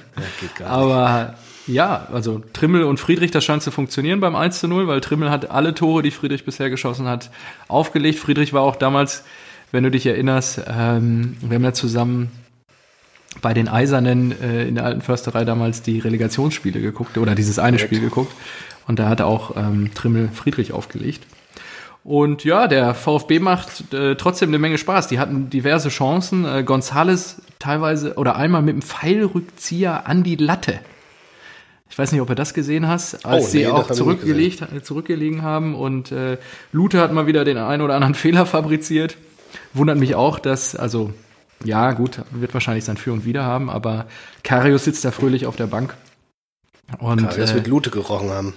[0.59, 0.65] Ja.
[0.67, 1.35] Aber
[1.67, 5.31] ja, also Trimmel und Friedrich, das scheint zu funktionieren beim 1 zu 0, weil Trimmel
[5.31, 7.31] hat alle Tore, die Friedrich bisher geschossen hat,
[7.67, 8.19] aufgelegt.
[8.19, 9.23] Friedrich war auch damals,
[9.71, 12.31] wenn du dich erinnerst, ähm, wir haben ja zusammen
[13.41, 17.79] bei den Eisernen äh, in der alten Försterei damals die Relegationsspiele geguckt oder dieses eine
[17.79, 18.33] Spiel geguckt.
[18.87, 21.25] Und da hat auch ähm, Trimmel Friedrich aufgelegt.
[22.03, 25.07] Und ja, der VfB macht äh, trotzdem eine Menge Spaß.
[25.07, 26.45] Die hatten diverse Chancen.
[26.45, 30.79] Äh, Gonzales teilweise oder einmal mit dem Pfeilrückzieher an die Latte.
[31.95, 34.83] Ich weiß nicht, ob du das gesehen hast, als Oh, sie nee, auch zurückgelegt, äh,
[34.83, 35.75] zurückgelegen haben.
[35.75, 36.37] Und äh,
[36.73, 39.15] Lute hat mal wieder den einen oder anderen Fehler fabriziert.
[39.73, 41.13] Wundert mich auch, dass, also
[41.63, 44.07] ja, gut, wird wahrscheinlich sein Für und Wider haben, aber
[44.43, 45.95] Karius sitzt da fröhlich auf der Bank.
[46.99, 48.53] Und, Das äh, wird Lute gerochen haben.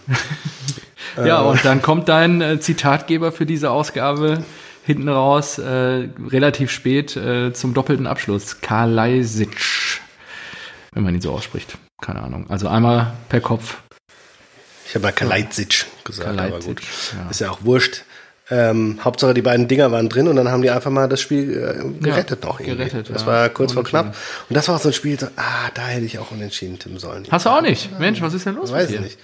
[1.24, 4.42] ja, und dann kommt dein äh, Zitatgeber für diese Ausgabe
[4.84, 8.60] hinten raus, äh, relativ spät äh, zum doppelten Abschluss.
[8.62, 10.00] Kalajdzic,
[10.92, 11.78] wenn man ihn so ausspricht.
[12.00, 12.46] Keine Ahnung.
[12.48, 13.78] Also einmal per Kopf.
[14.86, 16.82] Ich habe mal Kalajdzic gesagt, aber Kalajdzic, gut.
[17.14, 17.30] ja.
[17.30, 18.04] Ist ja auch wurscht.
[18.50, 21.52] Ähm, Hauptsache die beiden Dinger waren drin und dann haben die einfach mal das Spiel
[21.52, 22.78] äh, gerettet noch irgendwie.
[22.78, 23.26] gerettet, das ja.
[23.26, 24.12] war kurz vor Unentschieden.
[24.12, 24.16] knapp.
[24.48, 26.98] Und das war auch so ein Spiel, so, ah, da hätte ich auch unentschieden tippen
[26.98, 27.26] sollen.
[27.30, 27.98] Hast du auch nicht?
[28.00, 29.02] Mensch, was ist denn los Weiß mit ich dir?
[29.02, 29.18] nicht.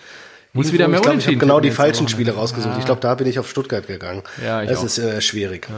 [0.52, 2.06] Muss wieder mehr ich glaube, ich habe Unentschieden genau die falschen.
[2.08, 2.74] Spiele rausgesucht.
[2.74, 2.78] Ah.
[2.78, 4.22] Ich glaube, da bin ich auf Stuttgart gegangen.
[4.44, 4.84] Ja, ich das auch.
[4.84, 5.68] ist äh, schwierig.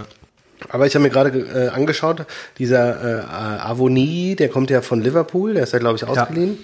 [0.69, 2.27] Aber ich habe mir gerade äh, angeschaut,
[2.59, 6.59] dieser äh, Avoni, der kommt ja von Liverpool, der ist ja, glaube ich, ausgeliehen.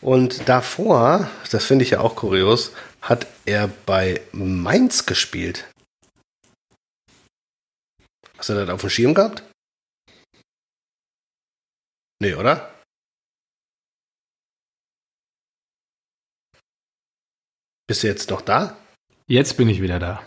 [0.00, 5.64] Und davor, das finde ich ja auch kurios, hat er bei Mainz gespielt.
[8.36, 9.42] Hast du das auf dem Schirm gehabt?
[12.20, 12.72] Nee, oder?
[17.86, 18.76] Bist du jetzt noch da?
[19.28, 20.22] Jetzt bin ich wieder da.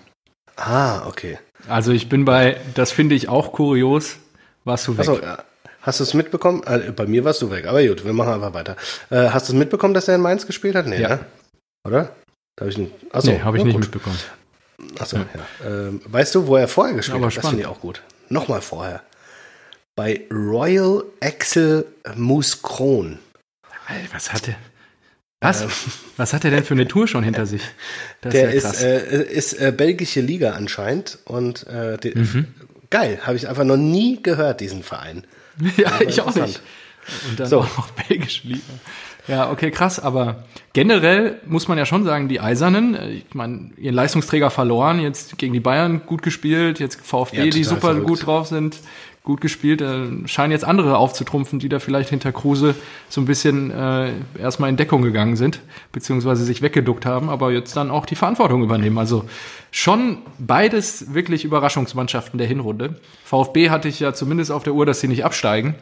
[0.55, 1.39] Ah, okay.
[1.67, 4.17] Also ich bin bei, das finde ich auch kurios,
[4.63, 5.07] warst du weg.
[5.07, 5.43] Achso, ja.
[5.81, 6.63] hast du es mitbekommen?
[6.63, 8.75] Äh, bei mir warst du weg, aber gut, wir machen einfach weiter.
[9.09, 10.87] Äh, hast du es mitbekommen, dass er in Mainz gespielt hat?
[10.87, 11.09] Nee, Ja.
[11.09, 11.19] ne?
[11.87, 12.15] Oder?
[12.55, 13.83] Da hab ich einen, achso, nee, habe ich ja, nicht gut.
[13.85, 14.17] mitbekommen.
[14.99, 15.25] Achso, ja.
[15.65, 17.37] Ähm, weißt du, wo er vorher gespielt Aber hat?
[17.37, 18.01] Das finde ich auch gut.
[18.29, 19.01] Nochmal vorher.
[19.95, 23.19] Bei Royal Axel Mouscron.
[23.87, 24.49] Alter, was hat
[25.41, 25.65] Was?
[26.17, 27.61] Was hat er denn für eine Tour schon hinter sich?
[28.21, 31.19] Das Der ja ist, äh, ist äh, belgische Liga anscheinend.
[31.25, 32.47] Und äh, die, Mhm.
[32.89, 35.23] geil, habe ich einfach noch nie gehört, diesen Verein.
[35.77, 36.61] ja, ich auch nicht.
[37.29, 37.59] Und dann So.
[37.61, 38.61] auch noch belgische Liga.
[39.29, 39.99] Ja, okay, krass.
[39.99, 44.99] Aber generell muss man ja schon sagen, die Eisernen, äh, ich meine, ihren Leistungsträger verloren,
[44.99, 48.07] jetzt gegen die Bayern gut gespielt, jetzt VfB, Ja, die super verrückt.
[48.07, 48.77] gut drauf sind,
[49.23, 52.75] gut gespielt, äh, scheinen jetzt andere aufzutrumpfen, die da vielleicht hinter Kruse
[53.09, 57.75] so ein bisschen äh, erstmal in Deckung gegangen sind, beziehungsweise sich weggeduckt haben, aber jetzt
[57.75, 58.97] dann auch die Verantwortung übernehmen.
[58.97, 59.25] Also
[59.71, 62.99] schon beides wirklich Überraschungsmannschaften der Hinrunde.
[63.23, 65.75] VfB hatte ich ja zumindest auf der Uhr, dass sie nicht absteigen.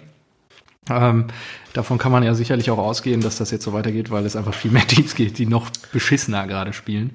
[0.90, 1.26] Ähm,
[1.74, 4.54] davon kann man ja sicherlich auch ausgehen, dass das jetzt so weitergeht, weil es einfach
[4.54, 7.12] viel mehr Teams gibt, die noch beschissener gerade spielen.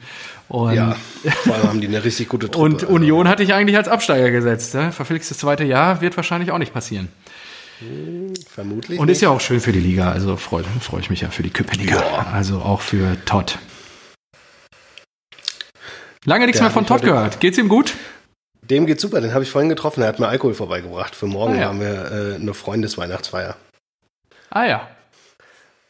[0.49, 0.97] Und, Ja,
[1.45, 2.65] vor allem haben die eine richtig gute Truppe.
[2.65, 4.75] und Union hatte ich eigentlich als Absteiger gesetzt.
[4.75, 4.93] Ne?
[4.93, 7.09] Verflixtes zweite Jahr wird wahrscheinlich auch nicht passieren.
[8.49, 8.99] Vermutlich.
[8.99, 9.17] Und nicht.
[9.17, 11.51] ist ja auch schön für die Liga, also freue freu ich mich ja für die
[11.51, 11.97] Köpenicker.
[11.97, 12.27] Ja.
[12.33, 13.59] Also auch für Todd.
[16.25, 17.41] Lange nichts Der mehr von Todd gehört.
[17.41, 17.95] Geht's ihm gut?
[18.63, 20.03] Dem geht's super, den habe ich vorhin getroffen.
[20.03, 21.15] Er hat mir Alkohol vorbeigebracht.
[21.17, 21.65] Für morgen Ah, ja.
[21.67, 23.57] haben wir äh, eine Freundesweihnachtsfeier.
[24.51, 24.89] Ah ja.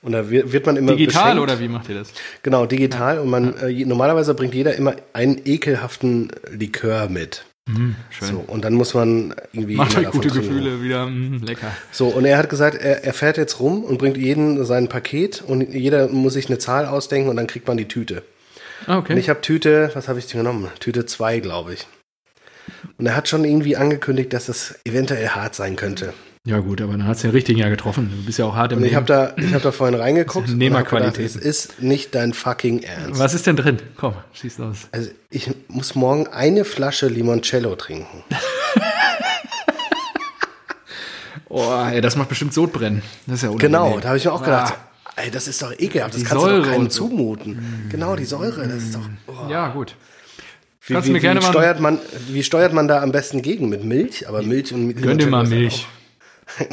[0.01, 1.43] Und da wird, man immer Digital beschenkt.
[1.43, 2.13] oder wie macht ihr das?
[2.43, 3.19] Genau, digital.
[3.21, 7.45] Und man äh, normalerweise bringt jeder immer einen ekelhaften Likör mit.
[7.69, 8.29] Hm, schön.
[8.29, 9.77] So, und dann muss man irgendwie.
[9.77, 10.49] Macht davon gute trinken.
[10.49, 11.07] Gefühle wieder.
[11.07, 11.71] Mm, lecker.
[11.93, 15.45] So, und er hat gesagt, er, er fährt jetzt rum und bringt jeden sein Paket
[15.47, 18.25] und jeder muss sich eine Zahl ausdenken und dann kriegt man die Tüte.
[18.89, 19.13] Ah, okay.
[19.13, 20.69] Und ich habe Tüte, was habe ich denn genommen?
[20.81, 21.87] Tüte 2, glaube ich.
[22.99, 26.13] Und er hat schon irgendwie angekündigt, dass das eventuell hart sein könnte.
[26.45, 28.11] Ja gut, aber dann hast du den richtigen ja getroffen.
[28.15, 28.97] Du bist ja auch hart im Und ich Leben.
[29.09, 30.49] habe da, ich hab da vorhin reingeguckt.
[30.57, 31.25] Nehmerqualität.
[31.25, 33.21] Es ist nicht dein fucking Ernst.
[33.21, 33.79] Was ist denn drin?
[33.97, 34.79] Komm, schieß los.
[34.91, 38.25] Also ich muss morgen eine Flasche Limoncello trinken.
[41.55, 43.03] Oh, ey, das macht bestimmt Sodbrennen.
[43.27, 44.01] Das ist ja Genau, unangenehm.
[44.01, 45.11] da habe ich mir auch gedacht, Ah.
[45.23, 47.89] ey, das ist doch ekelhaft, das Die kannst du Säure doch keinem zumuten.
[47.91, 49.07] Genau, die Säure, das ist doch.
[49.27, 49.51] Oh.
[49.51, 49.95] Ja, gut.
[50.87, 53.69] Wie, Kannst wie, mir gerne wie, steuert man, wie steuert man da am besten gegen?
[53.69, 54.29] Mit Milch?
[54.29, 55.87] Aber Milch und Gönn dir mal Milch.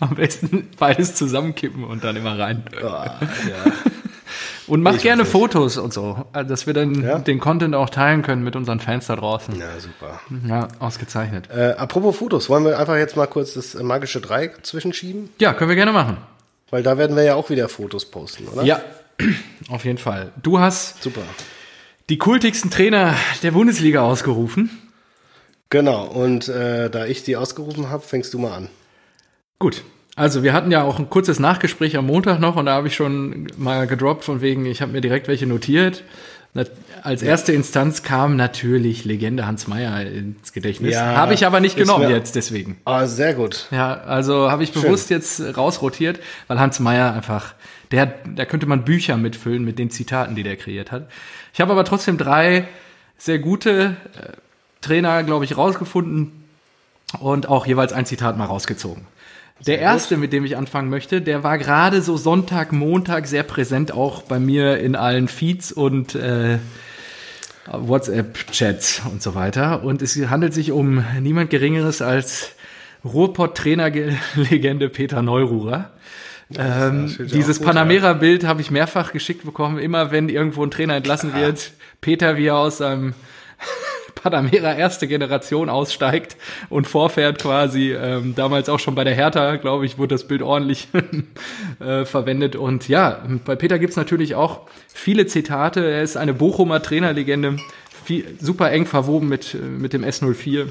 [0.00, 2.62] Am besten beides zusammenkippen und dann immer rein.
[2.80, 3.18] Oh, ja.
[4.68, 5.24] Und mach Ich gerne.
[5.24, 7.18] Fotos und so, also, dass wir dann Ja?
[7.18, 9.58] den Content auch teilen können mit unseren Fans da draußen.
[9.58, 10.20] ja, super.
[10.46, 11.48] Ja, ausgezeichnet.
[11.50, 15.30] Äh, apropos Fotos, wollen wir einfach jetzt mal kurz das äh, magische Dreieck zwischenschieben?
[15.40, 16.18] Ja, können wir gerne machen.
[16.68, 18.62] Weil da werden wir ja auch wieder Fotos posten, oder?
[18.62, 18.82] Ja,
[19.70, 20.32] auf jeden Fall.
[20.42, 21.22] Du hast Super.
[22.08, 24.70] Die kultigsten Trainer der Bundesliga ausgerufen.
[25.70, 28.68] Genau, und äh, da ich die ausgerufen habe, fängst du mal an.
[29.58, 29.82] Gut.
[30.16, 32.96] Also wir hatten ja auch ein kurzes Nachgespräch am Montag noch und da habe ich
[32.96, 36.02] schon mal gedroppt von wegen, ich habe mir direkt welche notiert.
[37.02, 40.94] Als erste Instanz kam natürlich Legende Hans Meyer ins Gedächtnis.
[40.94, 42.78] Ja, habe ich aber nicht genommen jetzt deswegen.
[42.84, 43.66] Ah, sehr gut.
[43.70, 46.18] Ja, also habe ich bewusst jetzt rausrotiert,
[46.48, 47.54] weil Hans Meyer einfach,
[47.90, 51.08] der, da könnte man Bücher mitfüllen mit den Zitaten, die der kreiert hat.
[51.52, 52.68] Ich habe aber trotzdem drei
[53.16, 54.32] sehr gute äh,
[54.80, 56.44] Trainer, glaube ich, rausgefunden
[57.18, 59.06] und auch jeweils ein Zitat mal rausgezogen.
[59.66, 63.90] Der erste, mit dem ich anfangen möchte, der war gerade so Sonntag, Montag sehr präsent
[63.90, 66.58] auch bei mir in allen Feeds und äh,
[67.66, 69.82] WhatsApp-Chats und so weiter.
[69.82, 72.52] Und es handelt sich um niemand Geringeres als
[73.04, 75.90] Ruhrpott-Trainerlegende Peter Neururer.
[76.56, 79.78] Ähm, dieses Panamera-Bild habe ich mehrfach geschickt bekommen.
[79.78, 83.14] Immer wenn irgendwo ein Trainer entlassen wird, Peter, wie er aus seinem
[84.14, 86.36] Panamera erste Generation aussteigt
[86.70, 87.92] und vorfährt quasi.
[87.92, 90.88] Ähm, damals auch schon bei der Hertha, glaube ich, wurde das Bild ordentlich
[91.80, 92.56] äh, verwendet.
[92.56, 95.84] Und ja, bei Peter gibt's natürlich auch viele Zitate.
[95.84, 97.58] Er ist eine Bochumer Trainerlegende,
[98.04, 100.68] viel, super eng verwoben mit, äh, mit dem S04.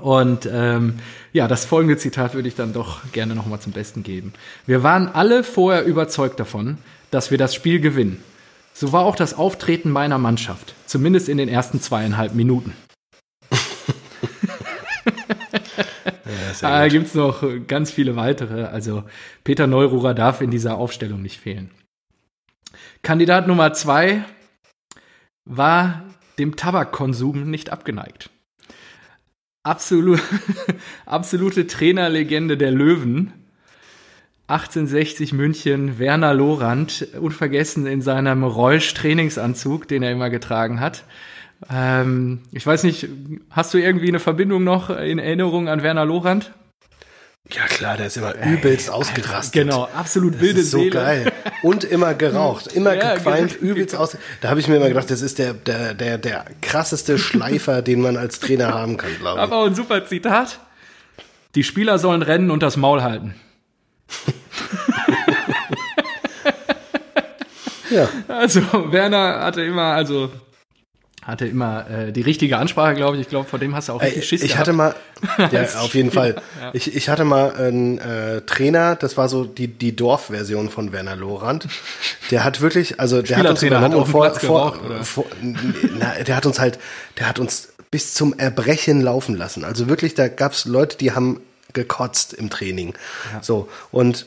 [0.00, 0.94] Und ähm,
[1.32, 4.32] ja, das folgende Zitat würde ich dann doch gerne nochmal zum Besten geben.
[4.66, 6.78] Wir waren alle vorher überzeugt davon,
[7.10, 8.22] dass wir das Spiel gewinnen.
[8.72, 12.72] So war auch das Auftreten meiner Mannschaft, zumindest in den ersten zweieinhalb Minuten.
[16.24, 16.92] Ja, Da gut.
[16.92, 18.64] gibt's noch ganz viele weitere.
[18.64, 19.04] Also
[19.44, 21.70] Peter Neururer darf in dieser Aufstellung nicht fehlen.
[23.02, 24.24] Kandidat Nummer zwei
[25.44, 26.02] war
[26.38, 28.30] dem Tabakkonsum nicht abgeneigt.
[29.64, 30.18] Absolu
[31.06, 33.32] absolute Trainerlegende der Löwen.
[34.46, 41.04] 1860 München, Werner Lorand, unvergessen in seinem Reusch-Trainingsanzug, den er immer getragen hat.
[41.72, 43.08] Ähm, ich weiß nicht,
[43.48, 46.52] hast du irgendwie eine Verbindung noch in Erinnerung an Werner Lorand?
[47.52, 49.52] Ja klar, der ist immer übelst ausgerastet.
[49.52, 50.90] Genau, absolut Das wilde ist so Seele.
[50.90, 51.32] geil.
[51.62, 53.72] Und immer geraucht, immer Ja, gequalmt, genau.
[53.72, 54.16] übelst aus.
[54.40, 58.00] Da habe ich mir immer gedacht, das ist der, der, der, der krasseste Schleifer, den
[58.00, 59.42] man als Trainer haben kann, glaube ich.
[59.42, 60.58] Aber auch ein super Zitat.
[61.54, 63.34] Die Spieler sollen rennen und das Maul halten.
[67.90, 68.08] Ja.
[68.28, 68.60] Also
[68.92, 70.30] Werner hatte immer, also
[71.24, 73.22] hatte immer äh, die richtige Ansprache, glaube ich.
[73.22, 74.68] Ich glaube, vor dem hast du auch richtig Schiss ich gehabt.
[74.68, 74.94] hatte mal,
[75.52, 76.36] ja, auf jeden Fall.
[76.74, 81.16] Ich, ich hatte mal einen äh, Trainer, das war so die, die Dorfversion von Werner
[81.16, 81.66] Lorand.
[82.30, 86.22] Der hat wirklich, also der hat uns hat übernommen dem vor, vor, geraucht, vor, na,
[86.22, 86.78] der hat uns halt,
[87.18, 89.64] der hat uns bis zum Erbrechen laufen lassen.
[89.64, 91.40] Also wirklich, da gab's Leute, die haben
[91.72, 92.94] gekotzt im Training.
[93.40, 94.26] So und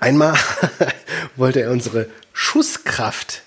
[0.00, 0.34] einmal
[1.36, 3.42] wollte er unsere Schusskraft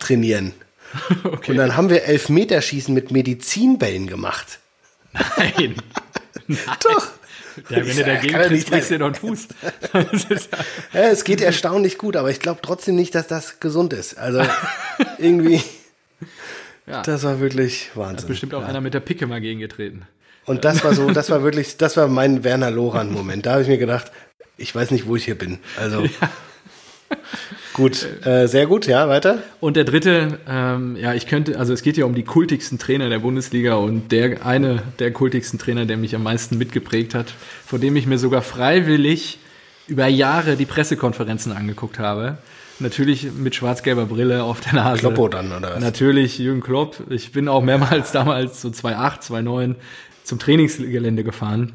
[0.00, 0.52] trainieren.
[1.24, 1.52] okay.
[1.52, 4.58] Und dann haben wir Elfmeterschießen mit Medizinbällen gemacht.
[5.12, 5.76] Nein.
[6.82, 7.08] Doch.
[7.70, 9.48] Ja, wenn du dagegen kriegst, brichst du doch einen Fuß.
[10.92, 14.18] Ja, es geht erstaunlich gut, aber ich glaube trotzdem nicht, dass das gesund ist.
[14.18, 14.42] Also
[15.16, 15.62] irgendwie,
[16.86, 18.28] ja, das war wirklich Wahnsinn.
[18.28, 20.06] bestimmt auch einer mit der Picke mal gegengetreten.
[20.44, 23.46] Und das war so, das war wirklich, das war mein Werner Loran-Moment.
[23.46, 24.12] Da habe ich mir gedacht,
[24.58, 25.58] ich weiß nicht, wo ich hier bin.
[25.78, 26.06] Also
[27.76, 29.42] gut, äh, sehr gut, ja, weiter.
[29.60, 33.10] Und der dritte, ähm, ja, ich könnte, also es geht ja um die kultigsten Trainer
[33.10, 37.34] der Bundesliga und der eine der kultigsten Trainer, der mich am meisten mitgeprägt hat,
[37.66, 39.38] vor dem ich mir sogar freiwillig
[39.88, 42.38] über Jahre die Pressekonferenzen angeguckt habe.
[42.78, 45.00] Natürlich mit schwarz-gelber Brille auf der Nase.
[45.00, 45.80] Kloppo dann, oder was?
[45.80, 46.96] Natürlich Jürgen Klopp.
[47.10, 49.76] Ich bin auch mehrmals damals, so 2008, 2009,
[50.24, 51.74] zum Trainingsgelände gefahren,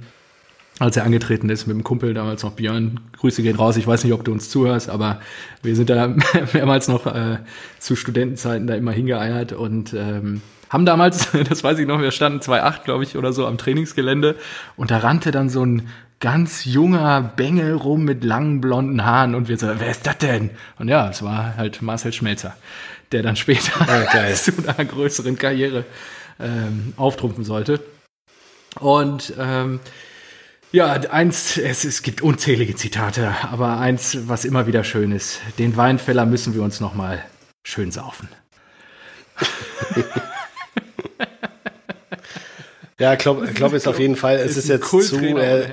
[0.81, 2.99] als er angetreten ist mit dem Kumpel, damals noch Björn.
[3.17, 3.77] Grüße gehen raus.
[3.77, 5.21] Ich weiß nicht, ob du uns zuhörst, aber
[5.61, 6.07] wir sind da
[6.53, 7.37] mehrmals noch äh,
[7.77, 12.41] zu Studentenzeiten da immer hingeeiert und ähm, haben damals, das weiß ich noch, wir standen
[12.41, 14.37] 2008, glaube ich, oder so am Trainingsgelände
[14.75, 15.87] und da rannte dann so ein
[16.19, 20.49] ganz junger Bengel rum mit langen blonden Haaren und wir so, wer ist das denn?
[20.79, 22.55] Und ja, es war halt Marcel Schmelzer,
[23.11, 24.33] der dann später geil.
[24.35, 25.85] zu einer größeren Karriere
[26.39, 27.81] ähm, auftrumpfen sollte.
[28.79, 29.79] Und ähm,
[30.73, 35.41] Ja, eins, es, es gibt unzählige Zitate, aber eins, was immer wieder schön ist.
[35.59, 37.23] Den Weinfeller müssen wir uns noch mal
[37.63, 38.29] schön saufen.
[42.99, 45.67] Ja, Klopp, Klopp ist auf jeden Fall, es ist, ein jetzt zu, äh,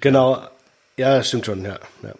[0.00, 0.42] genau,
[0.96, 2.12] ja, stimmt schon, ja, ja.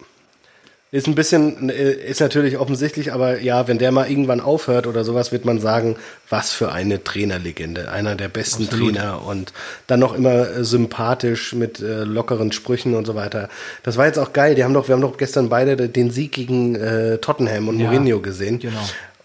[0.92, 5.04] Ist ein bisschen, äh, ist natürlich offensichtlich, aber ja, wenn der mal irgendwann aufhört oder
[5.04, 5.94] sowas, wird man sagen,
[6.28, 7.92] was für eine Trainerlegende.
[7.92, 8.94] Einer der besten Absolut.
[8.96, 9.52] Trainer und
[9.86, 13.48] dann noch immer äh, sympathisch mit äh, lockeren Sprüchen und so weiter.
[13.84, 14.56] Das war jetzt auch geil.
[14.56, 17.86] Die haben doch, wir haben doch gestern beide den Sieg gegen äh, Tottenham und Ja,
[17.92, 18.58] Mourinho gesehen.
[18.58, 18.80] genau.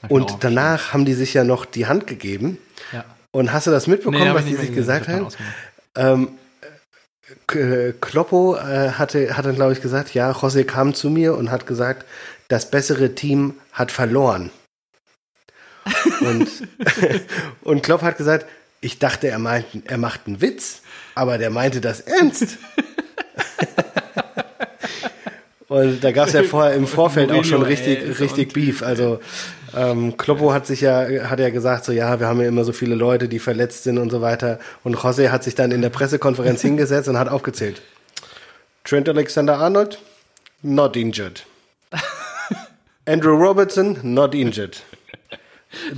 [0.08, 2.60] Und danach haben die sich ja noch die Hand gegeben.
[2.94, 3.04] Ja.
[3.32, 5.30] Und hast du das mitbekommen, Nee, was die sich gesagt haben?
[5.96, 6.14] K-
[7.48, 11.66] Kloppo äh, hatte, hat dann, glaube ich, gesagt, ja, José kam zu mir und hat
[11.66, 12.06] gesagt,
[12.48, 14.52] das bessere Team hat verloren.
[16.22, 16.50] Und,
[17.62, 18.48] und Klopp hat gesagt,
[18.82, 20.82] ich dachte, er, meint, er macht einen Witz,
[21.14, 22.58] aber der meinte das ernst.
[25.68, 28.82] Und da gab es ja vorher im Vorfeld auch schon richtig, richtig Beef.
[28.82, 29.20] Also
[29.76, 32.72] ähm, Kloppo hat sich ja, hat ja gesagt, so ja, wir haben ja immer so
[32.72, 34.60] viele Leute, die verletzt sind und so weiter.
[34.84, 37.82] Und José hat sich dann in der Pressekonferenz hingesetzt und hat aufgezählt.
[38.84, 40.00] Trent Alexander-Arnold,
[40.62, 41.46] not injured.
[43.06, 44.82] Andrew Robertson, not injured.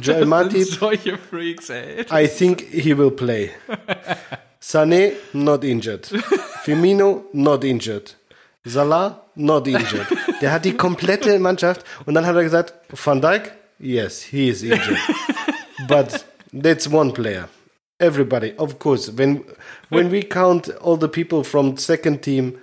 [0.02, 2.06] Joel Matip, solche Freaks, ey.
[2.12, 3.52] I think he will play.
[4.62, 6.06] Sané, not injured.
[6.64, 8.16] Firmino, not injured.
[8.66, 10.08] Salah, not injured.
[10.42, 14.64] Der hat die komplette Mannschaft und dann hat er gesagt, Van Dijk, yes, he is
[14.64, 15.00] injured.
[15.88, 17.50] But that's one player.
[18.00, 19.10] Everybody, of course.
[19.10, 19.44] When
[19.90, 22.60] when we count all the people from second team,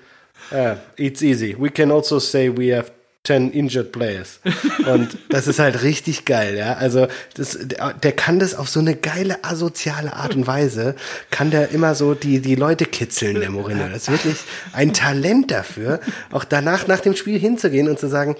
[0.52, 1.54] uh, it's easy.
[1.54, 2.90] We can also say we have
[3.24, 4.38] 10 injured players.
[4.86, 6.74] Und das ist halt richtig geil, ja.
[6.74, 10.94] Also, das, der, kann das auf so eine geile asoziale Art und Weise,
[11.30, 13.88] kann der immer so die, die Leute kitzeln, der Mourinho.
[13.88, 14.36] Das ist wirklich
[14.74, 16.00] ein Talent dafür,
[16.30, 18.36] auch danach nach dem Spiel hinzugehen und zu sagen,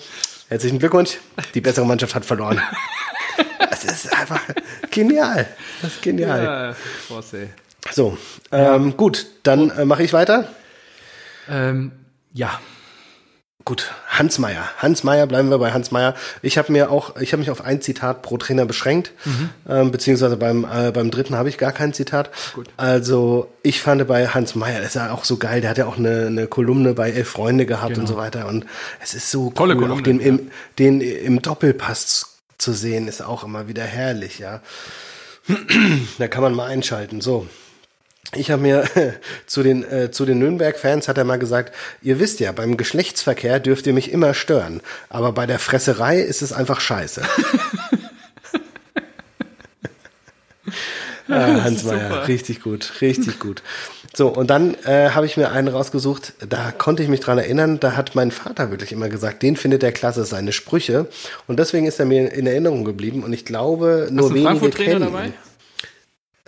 [0.49, 1.19] herzlichen Glückwunsch,
[1.55, 2.61] die bessere Mannschaft hat verloren.
[3.59, 4.41] Das ist einfach
[4.91, 5.49] genial.
[5.83, 6.45] Das ist genial.
[6.45, 6.77] Ja.
[7.93, 8.17] So,
[8.53, 10.49] ähm, gut, dann äh, mache ich weiter.
[11.49, 11.93] Ähm,
[12.33, 12.61] ja.
[13.65, 14.69] Gut, Hans Meyer.
[14.77, 16.15] Hans Meyer, bleiben wir bei Hans Meyer.
[16.43, 19.13] Ich habe mir auch, ich habe mich auf ein Zitat pro Trainer beschränkt,
[19.67, 22.31] ähm, beziehungsweise beim äh, beim dritten habe ich gar kein Zitat.
[22.55, 22.69] Gut.
[22.77, 25.63] Also ich fand bei Hans Meyer, das ist ja auch so geil.
[25.63, 28.49] Der hat ja auch eine, eine Kolumne bei Elf Freunde gehabt und so weiter.
[28.49, 28.67] Und
[29.03, 33.23] es ist so Tolle cool, Kolumne, auch den, im, den im Doppelpass zu sehen, ist
[33.23, 34.61] auch immer wieder herrlich, ja.
[36.19, 37.21] da kann man mal einschalten.
[37.21, 37.47] So,
[38.35, 38.85] ich habe mir
[39.47, 43.61] zu den, äh, zu den Nürnberg-Fans hat er mal gesagt, ihr wisst ja, beim Geschlechtsverkehr
[43.61, 47.23] dürft ihr mich immer stören, aber bei der Fresserei ist es einfach scheiße.
[51.29, 51.85] ah, Hans.
[51.85, 53.63] Meyer, richtig gut, richtig gut.
[54.17, 57.81] So, und dann äh, habe ich mir einen rausgesucht, da konnte ich mich dran erinnern,
[57.81, 61.09] da hat mein Vater wirklich immer gesagt, den findet er klasse, seine Sprüche.
[61.49, 65.01] Und deswegen ist er mir in Erinnerung geblieben und ich glaube, nur Hast wenige kennen
[65.01, 65.33] dabei?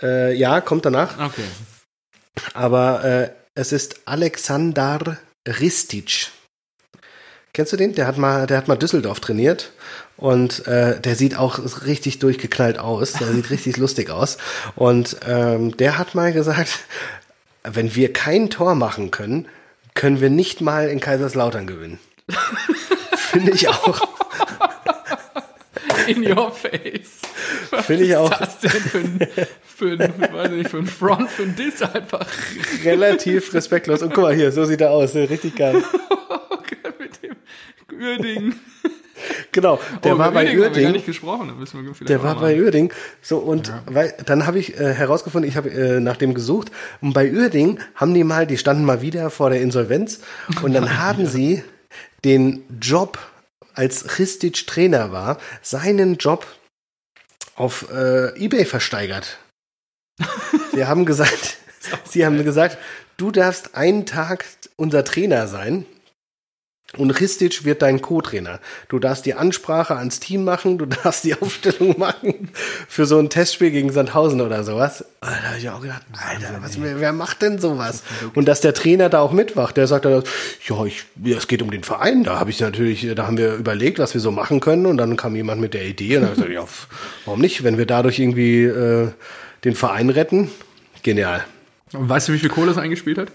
[0.03, 1.19] Äh, ja, kommt danach.
[1.19, 1.45] Okay.
[2.55, 6.31] Aber äh, es ist Alexander Ristic.
[7.53, 7.95] Kennst du den?
[7.95, 9.73] Der hat mal, der hat mal Düsseldorf trainiert
[10.19, 13.15] und äh, der sieht auch richtig durchgeknallt aus.
[13.15, 14.37] Der sieht richtig lustig aus.
[14.75, 16.81] Und ähm, der hat mal gesagt,
[17.65, 19.49] wenn wir kein Tor machen können,
[19.95, 21.99] können wir nicht mal in Kaiserslautern gewinnen.
[23.17, 24.16] Finde ich auch.
[26.09, 27.21] In your face.
[27.71, 28.31] Was Finde ich ist auch.
[28.38, 29.19] das denn für ein,
[29.64, 32.27] für ein, weiß nicht, für ein Front, für ein Diss einfach?
[32.85, 34.03] Relativ respektlos.
[34.03, 35.14] Und guck mal hier, so sieht er aus.
[35.14, 35.83] Richtig geil.
[36.99, 38.55] Mit dem Uerding.
[39.53, 39.81] Genau.
[40.05, 40.92] Der Oh, war bei Uerding haben wir gar Uerding.
[40.92, 41.49] nicht gesprochen.
[41.49, 42.92] Da müssen wir vielleicht Der war mal- bei Uerding.
[43.23, 46.71] So, und weil, dann habe ich äh, herausgefunden, ich habe äh, nach dem gesucht.
[47.01, 50.21] Und bei Uerding haben die mal, die standen mal wieder vor der Insolvenz.
[50.62, 51.62] Und dann haben sie
[52.25, 53.19] den Job,
[53.77, 56.47] als Christic Trainer war, seinen Job
[57.55, 59.39] auf äh, Ebay versteigert.
[60.73, 61.59] Sie haben gesagt,
[62.05, 62.79] sie haben gesagt,
[63.17, 64.45] du darfst einen Tag
[64.77, 65.87] unser Trainer sein.
[66.96, 68.61] Und Ristic wird dein Co-Trainer.
[68.89, 72.51] Du darfst die Ansprache ans Team machen, du darfst die Aufstellung machen
[72.89, 75.05] für so ein Testspiel gegen Sandhausen oder sowas.
[75.20, 78.03] Da habe ich auch gedacht, Alter, was, wer, macht denn sowas?
[78.34, 80.22] Und dass der Trainer da auch mitwacht, der sagt dann,
[80.66, 82.24] ja, ich, ja, es geht um den Verein.
[82.24, 84.87] Da habe ich natürlich, da haben wir überlegt, was wir so machen können.
[84.87, 86.89] Und dann kam jemand mit der Idee und dann habe ich gesagt, ja,
[87.24, 87.64] warum nicht?
[87.64, 89.09] Wenn wir dadurch irgendwie äh,
[89.64, 90.51] den Verein retten,
[91.03, 91.45] genial.
[91.93, 93.28] Und weißt du, wie viel Kohle es eingespielt hat?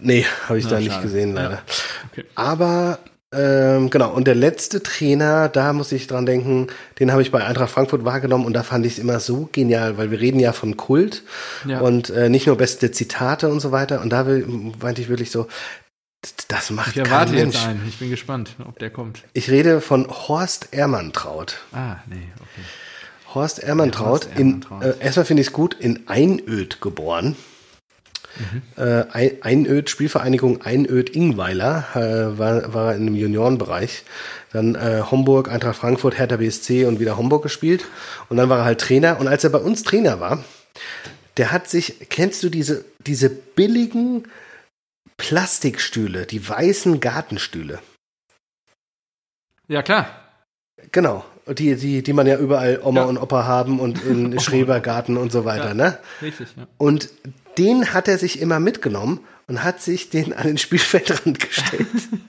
[0.00, 1.02] Nee, habe ich Na, da nicht schade.
[1.02, 1.42] gesehen, Ja.
[1.42, 1.62] leider.
[2.12, 2.24] Okay.
[2.34, 2.98] Aber
[3.36, 6.68] Ähm, genau, und der letzte Trainer, da muss ich dran denken,
[7.00, 9.98] den habe ich bei Eintracht Frankfurt wahrgenommen und da fand ich es immer so genial,
[9.98, 11.24] weil wir reden ja von Kult
[11.66, 11.80] Ja.
[11.80, 14.00] und äh, nicht nur beste Zitate und so weiter.
[14.02, 14.46] Und da will,
[14.80, 15.48] meinte ich wirklich so,
[16.46, 17.56] das macht Ich kein erwarte Mensch.
[17.56, 17.84] jetzt einen.
[17.88, 19.24] Ich bin gespannt, ob der kommt.
[19.32, 21.56] Ich rede von Horst Ermantraut.
[21.72, 23.34] Ah, nee, okay.
[23.34, 24.84] Horst Ermantraut, Horst in, Ermantraut.
[24.84, 27.34] äh, erstmal finde ich es gut, in Einöd geboren.
[28.38, 28.62] Mhm.
[28.82, 34.04] Äh, Ein- Einöd, Spielvereinigung Einöd-Ingweiler, äh, war, war er in dem Juniorenbereich.
[34.52, 37.84] Dann äh, Homburg, Eintracht Frankfurt, Hertha BSC und wieder Homburg gespielt.
[38.28, 39.18] Und dann war er halt Trainer.
[39.20, 40.44] Und als er bei uns Trainer war,
[41.36, 44.24] der hat sich, kennst du diese, diese billigen
[45.16, 47.80] Plastikstühle, die weißen Gartenstühle?
[49.68, 50.08] Ja, klar.
[50.92, 53.06] Genau, die, die, die man ja überall Oma Ja.
[53.06, 55.74] und Opa haben und in Schrebergarten und so weiter, Ja.
[55.74, 55.98] ne?
[56.20, 56.66] Richtig, ja.
[56.78, 57.08] Und
[57.58, 61.86] den hat er sich immer mitgenommen und hat sich den an den Spielfeldrand gestellt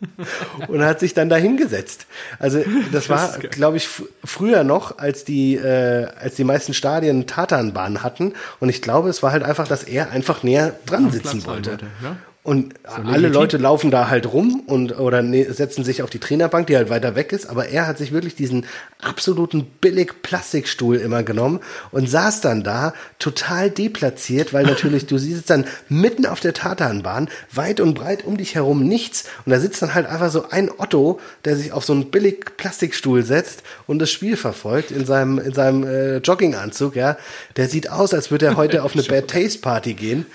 [0.68, 2.08] und hat sich dann da hingesetzt.
[2.40, 3.88] Also das war, glaube ich,
[4.24, 8.34] früher noch, als die, äh, als die meisten Stadien Tatanbahnen hatten.
[8.60, 11.70] Und ich glaube, es war halt einfach, dass er einfach näher dran sitzen Platz wollte.
[11.72, 12.18] wollte, ja.
[12.46, 13.34] Und alle legitim.
[13.34, 16.92] Leute laufen da halt rum und oder ne, setzen sich auf die Trainerbank, die halt
[16.92, 17.48] weiter weg ist.
[17.48, 18.68] Aber er hat sich wirklich diesen
[19.02, 25.50] absoluten billig Plastikstuhl immer genommen und saß dann da total deplatziert, weil natürlich du siehst
[25.50, 29.82] dann mitten auf der Tatanbahn weit und breit um dich herum nichts und da sitzt
[29.82, 33.98] dann halt einfach so ein Otto, der sich auf so einen billig Plastikstuhl setzt und
[33.98, 36.96] das Spiel verfolgt in seinem in seinem äh, Jogginganzug.
[36.96, 37.18] Ja,
[37.58, 40.28] der sieht aus, als würde er heute auf eine Bad Taste Party gehen.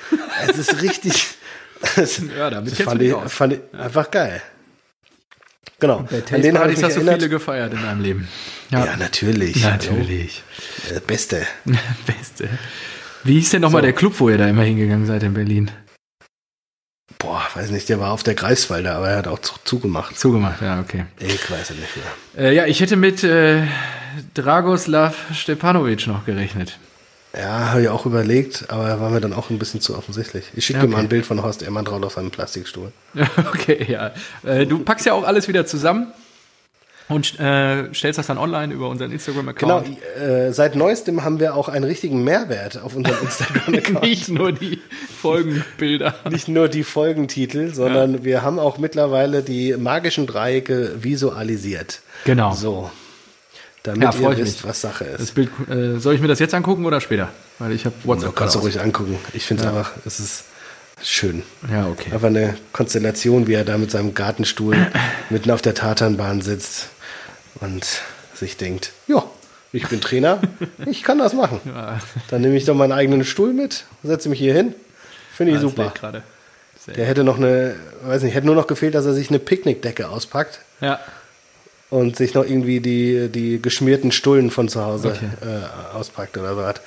[0.49, 1.37] Es ist richtig.
[1.97, 4.43] Das, Ja, damit das fand ich, fand ich einfach geil.
[5.79, 6.07] Genau.
[6.11, 8.29] Bei An den habe ich Taste hast du viele gefeiert in deinem Leben.
[8.71, 9.63] Ja, natürlich.
[9.63, 10.43] Natürlich.
[10.87, 10.97] Hallo.
[10.99, 11.47] Äh, Beste.
[12.07, 12.49] Beste.
[13.25, 13.87] Wie hieß denn nochmal So.
[13.87, 15.71] der Club, wo ihr da immer hingegangen seid in Berlin?
[17.19, 20.19] Boah, weiß nicht, der war auf der Greifswalder, aber er hat auch zu, zugemacht.
[20.19, 21.05] Zugemacht, ja, okay.
[21.19, 22.47] Ich weiß es nicht mehr.
[22.51, 23.63] Äh, ja, ich hätte mit äh,
[24.35, 26.79] Dragoslav Stepanovic noch gerechnet.
[27.37, 30.47] Ja, habe ich auch überlegt, aber war mir dann auch ein bisschen zu offensichtlich.
[30.57, 31.07] Ich schicke Ja, dir mal okay.
[31.07, 32.91] ein Bild von Horst Ehrmantraut auf einem Plastikstuhl.
[33.53, 34.11] okay, ja.
[34.45, 36.09] Äh, du packst ja auch alles wieder zusammen
[37.09, 39.89] und äh, stellst das dann online über unseren Genau, Instagram-Account.
[40.21, 44.03] äh, seit neuestem haben wir auch einen richtigen Mehrwert auf unserem Instagram-Account.
[44.03, 44.81] Nicht nur die
[45.21, 46.15] Folgenbilder.
[46.31, 52.01] Nicht nur die Folgentitel, sondern wir haben auch mittlerweile die magischen Dreiecke visualisiert.
[52.25, 52.53] Genau.
[52.55, 52.91] So.
[53.83, 54.65] Damit Ja, ihr wisst, mich.
[54.69, 55.21] was Sache ist.
[55.21, 57.29] Das Bild, äh, soll ich mir das jetzt angucken oder später?
[57.59, 59.19] Weil ich habe Du WhatsApp kannst du ruhig angucken.
[59.33, 60.45] Ich finde es einfach, es ist
[61.03, 61.43] schön.
[61.71, 62.13] Ja, okay.
[62.13, 64.77] Einfach eine Konstellation, wie er da mit seinem Gartenstuhl
[65.31, 66.89] mitten auf der Tatanbahn sitzt
[67.61, 67.87] und
[68.35, 69.25] sich denkt, ja,
[69.73, 70.41] ich bin Trainer,
[70.87, 71.61] ich kann das machen.
[71.65, 74.75] Ja, Dann nehme ich doch meinen eigenen Stuhl mit, setze mich hier hin.
[75.35, 75.93] Finde ich das super.
[76.97, 80.09] Der hätte noch eine, weiß nicht, hätte nur noch gefehlt, dass er sich eine Picknickdecke
[80.09, 80.99] auspackt Ja,
[81.91, 85.29] und sich noch irgendwie die, die geschmierten Stullen von zu Hause Okay.
[85.49, 86.81] äh, auspackt oder so was.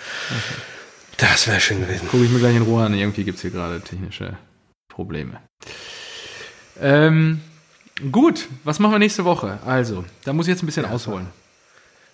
[1.18, 2.08] Das wäre schön gewesen.
[2.08, 2.94] gucke ich mir gleich in Ruhe an.
[2.94, 4.38] Irgendwie gibt es hier gerade technische
[4.90, 5.40] Probleme.
[6.82, 7.42] Ähm,
[8.12, 9.60] gut, was machen wir nächste Woche?
[9.66, 11.28] Also, da muss ich jetzt ein bisschen ausholen.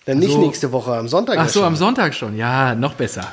[0.04, 0.40] Dann nicht So.
[0.40, 1.36] nächste Woche, am Sonntag.
[1.38, 1.66] Ach ja so, schon.
[1.66, 2.36] am Sonntag schon.
[2.36, 3.32] Ja, noch besser.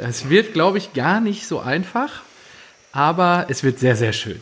[0.00, 2.22] Es wird, glaube ich, gar nicht so einfach,
[2.92, 4.40] aber es wird sehr, sehr schön.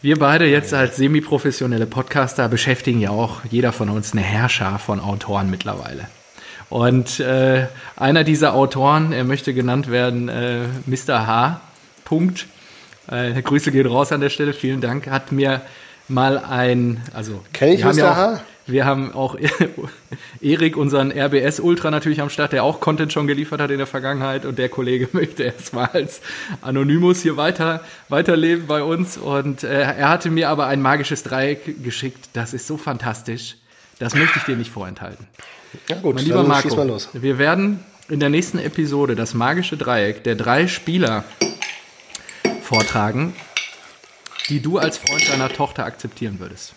[0.00, 5.00] Wir beide jetzt als semi-professionelle Podcaster beschäftigen ja auch jeder von uns eine Herrscher von
[5.00, 6.06] Autoren mittlerweile.
[6.70, 11.26] Und äh, einer dieser Autoren, er möchte genannt werden, äh, Mr.
[11.26, 11.60] H.
[12.04, 12.46] Punkt.
[13.10, 15.08] Äh, Grüße gehen raus an der Stelle, vielen Dank.
[15.08, 15.62] Hat mir
[16.06, 18.14] mal ein, also Kenn ich Mr.
[18.14, 18.40] H?
[18.68, 19.36] Wir haben auch
[20.40, 23.86] Erik, unseren RBS Ultra natürlich am Start, der auch Content schon geliefert hat in der
[23.86, 26.20] Vergangenheit und der Kollege möchte erstmal als
[26.60, 31.82] Anonymous hier weiter weiterleben bei uns und äh, er hatte mir aber ein magisches Dreieck
[31.82, 33.56] geschickt, das ist so fantastisch,
[33.98, 35.26] das möchte ich dir nicht vorenthalten.
[35.88, 37.08] Ja gut, Mein lieber Marco, mal los.
[37.12, 41.24] wir werden in der nächsten Episode das magische Dreieck der drei Spieler
[42.62, 43.34] vortragen,
[44.48, 46.74] die du als Freund deiner Tochter akzeptieren würdest.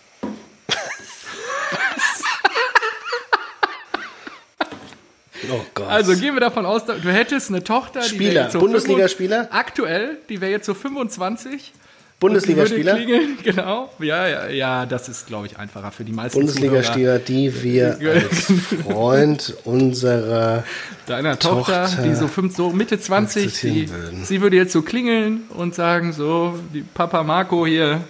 [5.50, 5.88] Oh Gott.
[5.88, 9.48] Also gehen wir davon aus, du hättest eine Tochter, die Spieler, so Bundesligaspieler?
[9.48, 11.72] 25 Aktuell, die wäre jetzt so 25.
[12.22, 12.94] Bundesligaspieler?
[12.94, 13.90] Die genau.
[13.98, 18.52] Ja, ja, ja, das ist, glaube ich, einfacher für die meisten Bundesligaspieler, die wir als
[18.84, 20.62] Freund unserer
[21.06, 23.90] deiner Tochter, Tochter die so, fünf, so Mitte 20, akzeptieren
[24.20, 28.02] die, sie würde jetzt so klingeln und sagen so, die Papa Marco hier,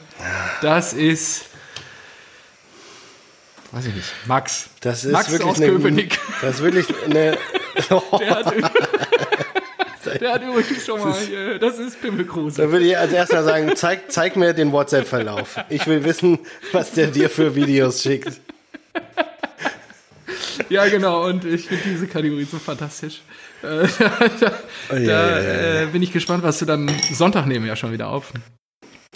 [0.61, 1.47] das ist,
[3.73, 4.71] weiß ich nicht, Max.
[4.81, 6.19] Das ist Max wirklich aus eine, Köpenick.
[6.41, 7.39] Das ist wirklich eine.
[7.89, 8.55] Der hat,
[10.21, 12.61] Der hat übrigens schon mal, hier, das ist Pimmelkruse.
[12.63, 15.61] Da würde ich als erster sagen, zeig, zeig mir den WhatsApp-Verlauf.
[15.71, 16.39] Ich will wissen,
[16.73, 18.41] was der dir für Videos schickt.
[20.69, 23.23] Ja, genau, und ich finde diese Kategorie so fantastisch.
[23.63, 23.87] Äh,
[24.41, 24.53] da
[24.91, 27.93] Oh, da ja, äh, bin ich gespannt, was du dann, Sonntag nehmen wir ja schon
[27.93, 28.33] wieder auf,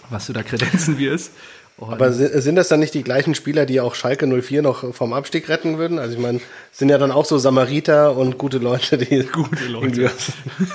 [0.09, 1.33] was du da kredenzen wirst.
[1.79, 4.95] Und Aber si- sind das dann nicht die gleichen Spieler, die auch Schalke 04 noch
[4.95, 5.99] vom Abstieg retten würden?
[5.99, 6.41] Also ich meine,
[6.72, 10.11] sind ja dann auch so Samariter und gute Leute, die Gute Leute.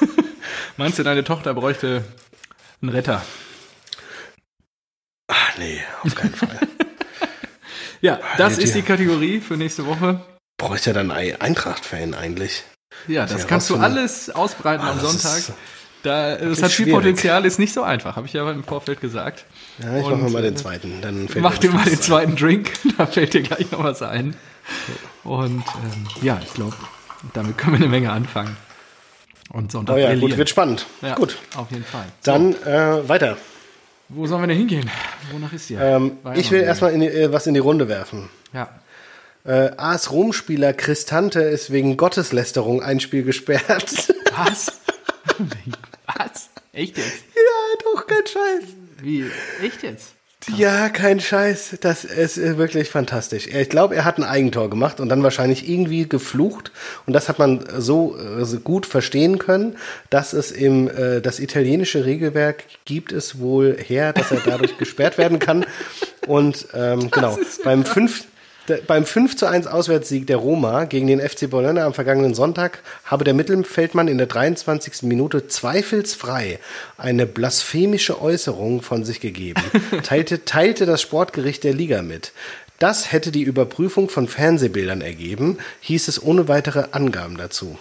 [0.78, 2.04] meinst du, deine Tochter bräuchte
[2.82, 3.24] einen Retter?
[5.28, 6.60] Ach nee, auf keinen Fall.
[8.04, 10.22] Ja, das ist die Kategorie für nächste Woche.
[10.58, 12.64] Bräuchte ja dann ein Eintracht-Fan eigentlich.
[13.08, 15.44] Ja, das kannst du alles ausbreiten Ah, am Sonntag.
[16.04, 16.94] Da, das wirklich hat viel schwierig.
[16.94, 19.46] Potenzial, ist nicht so einfach, habe ich ja im Vorfeld gesagt.
[19.80, 21.00] Ja, ich mach Und, mir mal äh, den zweiten.
[21.02, 24.36] Dann fällt Mach dir mal den zweiten Drink, da fällt dir gleich noch was ein.
[25.24, 26.76] Und ähm, ja, ich glaube,
[27.34, 28.58] damit können wir eine Menge anfangen.
[29.52, 29.98] Und Sonntag ein.
[29.98, 30.30] Oh ja, brillieren.
[30.30, 30.86] gut, wird spannend.
[31.02, 32.06] ja, Gut, Auf jeden Fall.
[32.24, 33.38] dann äh, weiter.
[34.10, 34.90] Wo sollen wir denn hingehen?
[35.32, 35.80] Wonach ist hier?
[35.80, 38.30] Ähm, ich will erstmal in die, äh, was in die Runde werfen.
[38.54, 38.70] Ja.
[39.44, 44.14] Äh, AS Rom-Spieler Cristante ist wegen Gotteslästerung ein Spiel gesperrt.
[44.36, 44.82] Was?
[46.06, 46.50] was?
[46.74, 47.24] Echt jetzt?
[47.36, 48.64] ja, doch, kein Scheiß.
[49.02, 49.26] Wie?
[49.62, 50.16] Echt jetzt?
[50.58, 51.78] Ja, kein Scheiß.
[51.82, 53.48] Das ist äh, wirklich fantastisch.
[53.48, 56.72] Ich glaube, er hat ein Eigentor gemacht und dann wahrscheinlich irgendwie geflucht.
[57.06, 59.78] Und das hat man so, äh, so gut verstehen können,
[60.10, 65.18] dass es im äh, das italienische Regelwerk gibt es wohl her, dass er dadurch gesperrt
[65.20, 65.66] werden kann.
[66.26, 68.26] Und ähm, genau, beim 5
[68.88, 73.24] beim 5 zu 1 Auswärtssieg der Roma gegen den FC Bologna am vergangenen Sonntag habe
[73.24, 75.04] der Mittelfeldmann in der 23.
[75.04, 76.60] Minute zweifelsfrei
[76.98, 79.62] eine blasphemische Äußerung von sich gegeben,
[80.04, 82.32] teilte, teilte das Sportgericht der Liga mit.
[82.80, 87.78] Das hätte die Überprüfung von Fernsehbildern ergeben, hieß es ohne weitere Angaben dazu.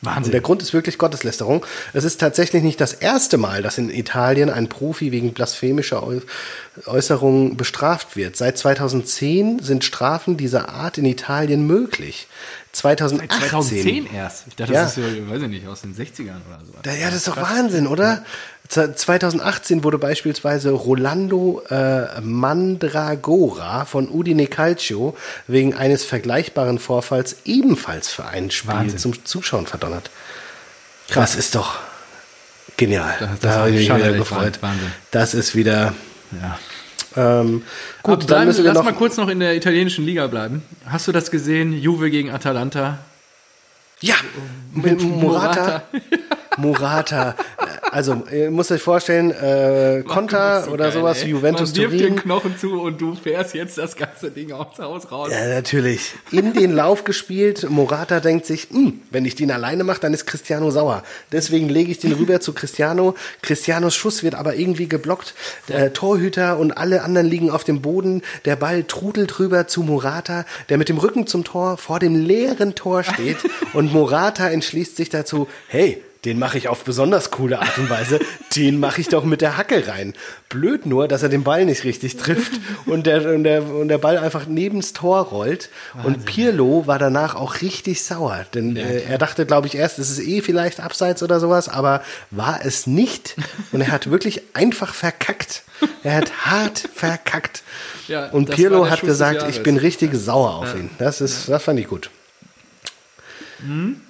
[0.00, 0.30] Und Wahnsinn.
[0.32, 1.66] der Grund ist wirklich Gotteslästerung.
[1.92, 6.20] Es ist tatsächlich nicht das erste Mal, dass in Italien ein Profi wegen blasphemischer Äu-
[6.86, 8.36] Äußerungen bestraft wird.
[8.36, 12.28] Seit 2010 sind Strafen dieser Art in Italien möglich.
[12.72, 14.44] 2018, 2010 erst.
[14.46, 14.82] Ich dachte, Ja.
[14.82, 16.72] das ist so, weiß ich nicht, aus den 60ern oder so.
[17.00, 18.24] Ja, das ist doch Wahnsinn, oder?
[18.68, 25.16] Z- 2018 wurde beispielsweise Rolando äh, Mandragora von Udine Calcio
[25.46, 28.98] wegen eines vergleichbaren Vorfalls ebenfalls für ein Spiel Wahnsinn.
[28.98, 30.10] zum Zuschauen verdonnert.
[31.14, 31.76] Das ist doch
[32.76, 33.14] genial.
[33.18, 34.58] Das- da habe ich mich wieder gefreut.
[34.60, 34.92] Wahnsinn.
[35.10, 35.94] Das ist wieder
[36.42, 36.58] Ja.
[37.16, 37.62] ähm,
[38.02, 38.30] Gut, gut.
[38.30, 40.62] dann dann müssen wir lass mal kurz noch in der italienischen Liga bleiben.
[40.84, 41.72] Hast du das gesehen?
[41.72, 42.98] Juve gegen Atalanta.
[44.00, 44.14] Ja,
[44.74, 45.82] mit Morata.
[46.58, 47.34] Morata.
[47.90, 51.30] Also, ihr müsst euch vorstellen, äh, Konter So oder geil, sowas, ey.
[51.30, 52.16] Juventus Man wirft den Turin.
[52.16, 55.30] Knochen zu und du fährst jetzt das ganze Ding aufs Haus raus.
[55.32, 56.12] Ja, natürlich.
[56.30, 57.68] In den Lauf gespielt.
[57.70, 61.02] Morata denkt sich, "Hm, wenn ich den alleine mache, dann ist Cristiano sauer.
[61.32, 63.14] Deswegen lege ich den rüber zu Cristiano.
[63.42, 65.34] Cristianos Schuss wird aber irgendwie geblockt.
[65.68, 68.22] Der Torhüter und alle anderen liegen auf dem Boden.
[68.44, 72.74] Der Ball trudelt rüber zu Morata, der mit dem Rücken zum Tor vor dem leeren
[72.74, 73.38] Tor steht.
[73.72, 78.18] und Morata entschließt sich dazu, hey, den mache ich auf besonders coole Art und Weise.
[78.56, 80.14] Den mache ich doch mit der Hacke rein.
[80.48, 82.52] Blöd nur, dass er den Ball nicht richtig trifft
[82.86, 85.70] und der, und der, und der Ball einfach neben's Tor rollt.
[86.02, 88.46] Und Pirlo war danach auch richtig sauer.
[88.54, 92.02] Denn äh, er dachte, glaube ich, erst, es ist eh vielleicht abseits oder sowas, aber
[92.30, 93.36] war es nicht.
[93.72, 95.62] Und er hat wirklich einfach verkackt.
[96.02, 97.62] Er hat hart verkackt.
[98.08, 100.90] Ja, und Pirlo hat Schuss gesagt, ich bin richtig sauer auf ihn.
[100.98, 102.10] Das ist, das fand ich gut.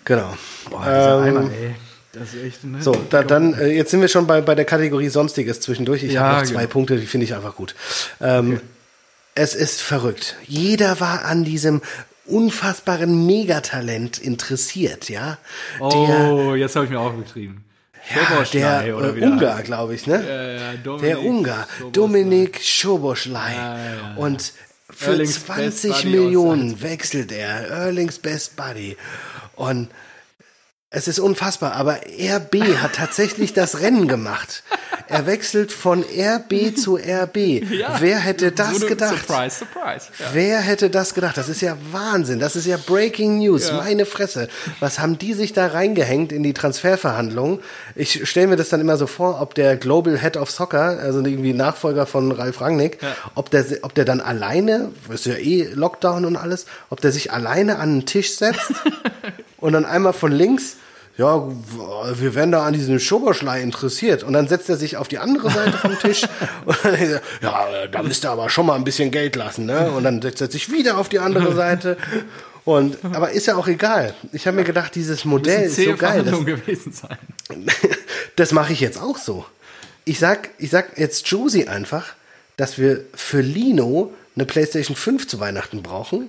[0.04, 0.36] Genau.
[0.70, 1.74] Boah, dieser Ähm, Eimer, ey.
[2.12, 2.82] Das ist echt, ne?
[2.82, 6.02] So, da, dann, äh, jetzt sind wir schon bei, bei der Kategorie Sonstiges zwischendurch.
[6.02, 6.72] Ich Ja, habe noch zwei genau.
[6.72, 7.74] Punkte, die finde ich einfach gut.
[8.20, 8.60] Ähm,
[9.34, 10.36] Es ist verrückt.
[10.46, 11.82] Jeder war an diesem
[12.26, 15.38] unfassbaren Megatalent interessiert, ja.
[15.80, 17.64] Oh, jetzt habe ich mir aufgetrieben.
[18.14, 20.24] der, ja, Schoboschlei, der oder äh, der Ungar, glaube ich, ne?
[20.26, 21.90] Ja, ja, Dominik der Ungar, Szoboszlai.
[21.92, 23.54] Dominik Schoboschlei.
[23.54, 24.14] Ja.
[24.16, 24.52] Und
[24.90, 27.68] für Erlings Best 20 Buddy Millionen wechselt er.
[27.68, 28.96] Erlings Best Buddy.
[29.56, 29.88] Und
[30.90, 34.62] es ist unfassbar, aber RB hat tatsächlich das Rennen gemacht.
[35.06, 37.36] Er wechselt von RB zu RB.
[37.36, 39.26] Ja, Wer hätte das so gedacht?
[39.26, 40.06] Surprise, surprise.
[40.18, 40.26] Ja.
[40.32, 41.36] Wer hätte das gedacht?
[41.36, 42.40] Das ist ja Wahnsinn.
[42.40, 43.68] Das ist ja Breaking News.
[43.68, 43.76] Ja.
[43.76, 44.48] Meine Fresse.
[44.80, 47.60] Was haben die sich da reingehängt in die Transferverhandlungen?
[47.94, 51.20] Ich stelle mir das dann immer so vor, ob der Global Head of Soccer, also
[51.20, 52.98] irgendwie Nachfolger von Ralf Rangnick,
[53.34, 57.30] ob der, ob der dann alleine, ist ja eh Lockdown und alles, ob der sich
[57.30, 58.72] alleine an den Tisch setzt
[59.58, 60.76] und dann einmal von links,
[61.18, 61.48] ja,
[62.14, 64.22] wir werden da an diesem Schoberschlei interessiert.
[64.22, 66.22] Und dann setzt er sich auf die andere Seite vom Tisch
[66.64, 69.90] und dann er, ja, da müsst ihr aber schon mal ein bisschen Geld lassen, ne?
[69.90, 71.96] Und dann setzt er sich wieder auf die andere Seite.
[72.64, 74.14] Und, aber ist ja auch egal.
[74.32, 76.22] Ich habe mir gedacht, dieses Modell ist so geil.
[76.22, 77.18] Das, gewesen sein.
[78.36, 79.44] das mache ich jetzt auch so.
[80.04, 82.12] Ich sag, ich sag jetzt Josie einfach,
[82.56, 86.28] dass wir für Lino eine PlayStation 5 zu Weihnachten brauchen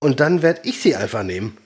[0.00, 1.56] und dann werde ich sie einfach nehmen.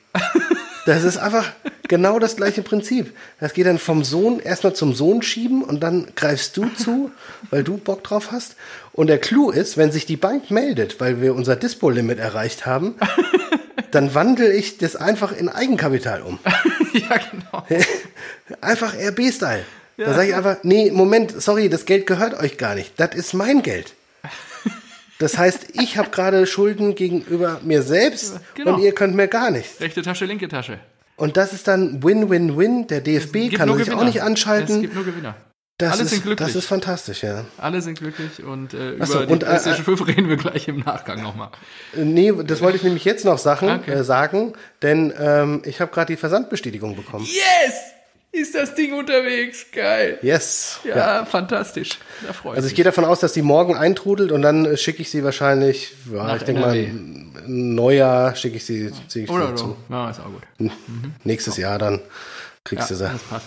[0.88, 1.52] Das ist einfach
[1.86, 3.14] genau das gleiche Prinzip.
[3.40, 7.10] Das geht dann vom Sohn erstmal zum Sohn schieben und dann greifst du zu,
[7.50, 8.56] weil du Bock drauf hast.
[8.94, 12.94] Und der Clou ist, wenn sich die Bank meldet, weil wir unser Dispo-Limit erreicht haben,
[13.90, 16.38] dann wandle ich das einfach in Eigenkapital um.
[16.94, 17.66] ja, genau.
[18.62, 19.66] Einfach RB-Style.
[19.98, 22.98] Da sage ich einfach, nee, Moment, sorry, das Geld gehört euch gar nicht.
[22.98, 23.94] Das ist mein Geld.
[25.18, 28.74] Das heißt, ich habe gerade Schulden gegenüber mir selbst Genau.
[28.74, 29.80] und ihr könnt mir gar nichts.
[29.80, 30.78] Rechte Tasche, linke Tasche.
[31.16, 32.86] Und das ist dann Win-Win-Win.
[32.86, 34.04] Der DFB kann sich auch Gewinner.
[34.04, 34.80] nicht Es anschalten.
[34.82, 35.34] gibt nur Gewinner.
[35.78, 36.46] Das alle ist, sind glücklich.
[36.46, 37.44] Das ist fantastisch, ja.
[37.56, 40.36] Alle sind glücklich und äh, Ach so, über die und, äh, PlayStation 5 reden wir
[40.36, 41.50] gleich im Nachgang nochmal.
[41.96, 43.92] Äh, Nee, das wollte ich nämlich jetzt noch Sachen, Okay.
[43.92, 47.24] äh, sagen, denn ähm, ich habe gerade die Versandbestätigung bekommen.
[47.24, 47.74] Yes!
[48.30, 49.66] Ist das Ding unterwegs?
[49.72, 50.18] Geil.
[50.22, 50.80] Yes.
[50.84, 51.98] Ja, fantastisch.
[52.26, 52.76] Da freue ich Also ich mich.
[52.76, 56.24] gehe davon aus, dass die morgen eintrudelt und dann äh, schicke ich sie wahrscheinlich, ja,
[56.24, 56.76] Nach ich denke mal,
[57.46, 59.64] Neujahr schicke ich sie, ziehe ich Oder sie so.
[59.64, 59.76] zu.
[59.88, 60.70] Ja, ist auch gut.
[61.24, 62.00] Nächstes Jahr dann
[62.64, 63.10] kriegst Ja, du sie.
[63.12, 63.46] das passt.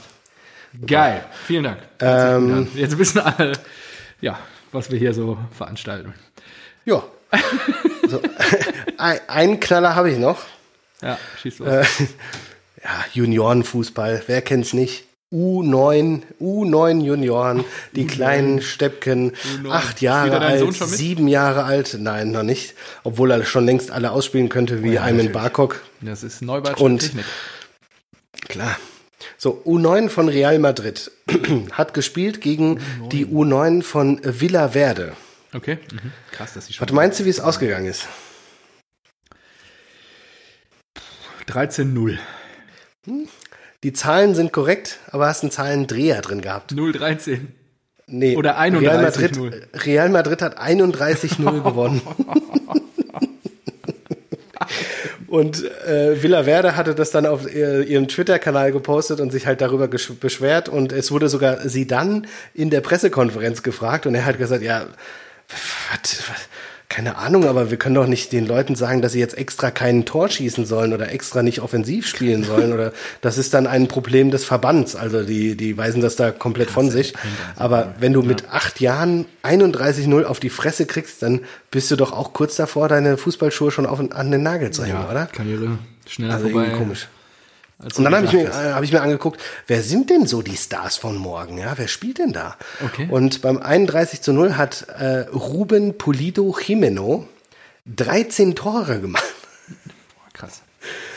[0.87, 1.25] Geil.
[1.45, 1.77] Vielen Dank.
[1.99, 2.67] Ähm.
[2.73, 3.53] Jetzt wissen alle,
[4.19, 4.39] ja,
[4.71, 6.13] was wir hier so veranstalten.
[6.85, 7.03] Ja.
[8.09, 8.19] so,
[8.97, 10.39] ein, einen Knaller habe ich noch.
[11.01, 11.85] Ja, schieß los.
[12.83, 15.05] Ja, Juniorenfußball, wer kennt's nicht?
[15.31, 17.63] U9, U9 Junioren,
[17.95, 19.31] die kleinen Steppken,
[19.63, 19.69] U9.
[19.71, 22.73] acht Jahre alt, sieben Jahre alt, nein, noch nicht,
[23.03, 25.31] obwohl er schon längst alle ausspielen könnte, wie ja, Ayman.
[25.31, 25.81] Barkok.
[26.01, 27.25] Das ist Neubau und- Technik.
[28.49, 28.75] Klar.
[29.37, 31.11] So, U9 von Real Madrid
[31.71, 35.13] hat gespielt gegen die U9 von Villaverde.
[35.53, 35.77] Okay.
[35.93, 36.11] Mhm.
[36.31, 36.85] Krass, dass sie schon.
[36.87, 38.07] Was meinst du, wie es ausgegangen ist?
[41.47, 42.17] 13-0.
[43.83, 46.71] Die Zahlen sind korrekt, aber hast einen Zahlendreher drin gehabt.
[46.73, 47.39] 0-13.
[48.07, 49.01] Nee, Oder Real 31-0.
[49.01, 52.01] Madrid, Real Madrid hat 31-0 gewonnen.
[55.27, 59.87] Und äh, Villaverde hatte das dann auf ihr, ihrem Twitter-Kanal gepostet und sich halt darüber
[59.87, 60.67] beschwert.
[60.67, 64.87] Und es wurde sogar sie dann in der Pressekonferenz gefragt und er hat gesagt, ja,
[65.47, 66.49] was, was,
[66.91, 70.03] keine Ahnung, aber wir können doch nicht den Leuten sagen, dass sie jetzt extra kein
[70.03, 74.29] Tor schießen sollen oder extra nicht offensiv spielen sollen oder das ist dann ein Problem
[74.29, 74.97] des Verbands.
[74.97, 77.13] Also die, die weisen das da komplett von sich.
[77.55, 81.39] Aber wenn du mit acht Jahren 31-0 auf die Fresse kriegst, dann
[81.71, 85.05] bist du doch auch kurz davor, deine Fußballschuhe schon auf, an den Nagel zu hängen,
[85.09, 85.27] oder?
[85.27, 86.65] Karriere schneller Also vorbei.
[86.65, 87.07] irgendwie komisch.
[87.83, 90.41] Als Und dann habe ich, mir, äh, hab ich mir angeguckt, wer sind denn so
[90.41, 91.57] die Stars von morgen?
[91.57, 92.55] Ja, wer spielt denn da?
[92.83, 93.07] Okay.
[93.09, 97.27] Und beim 31 zu 0 hat äh, Ruben Pulido Jimeno
[97.85, 99.23] 13 Tore gemacht.
[100.33, 100.61] Krass.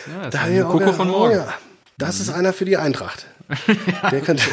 [0.07, 1.37] Ja, das Da ist ein Koko von oh morgen.
[1.37, 1.55] ja,
[1.97, 3.25] das ist einer für die Eintracht.
[4.11, 4.45] Der könnte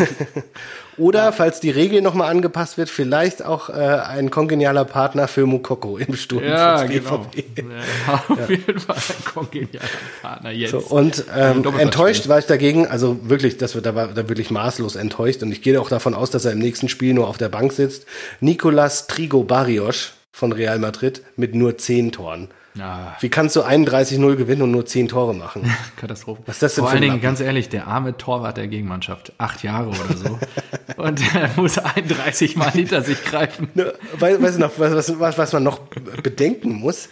[0.97, 5.97] Oder, falls die Regel nochmal angepasst wird, vielleicht auch äh, ein kongenialer Partner für Mukoko
[5.97, 6.43] im Sturm.
[6.43, 7.25] Ja, genau.
[7.33, 9.87] Ja, auf jeden Fall ein kongenialer
[10.21, 10.71] Partner jetzt.
[10.71, 14.51] So, und ähm, enttäuscht war ich dagegen, also wirklich, das wird da war da wirklich
[14.51, 17.37] maßlos enttäuscht und ich gehe auch davon aus, dass er im nächsten Spiel nur auf
[17.37, 18.05] der Bank sitzt.
[18.41, 22.49] Nicolas Trigo Barrios von Real Madrid mit nur 10 Toren.
[22.75, 25.69] Ja, Wie kannst du 31-0 gewinnen und nur 10 Tore machen?
[25.97, 26.41] Katastrophe.
[26.45, 27.23] Was ist das denn Vor allen Dingen, Lappen?
[27.23, 30.39] ganz ehrlich, der arme Torwart der Gegenmannschaft, acht Jahre oder so.
[31.01, 33.67] und er muss 31 Mal hinter sich greifen.
[33.73, 35.79] Ne, Wei- Weißt du noch, was, was, was man noch
[36.23, 37.09] bedenken muss?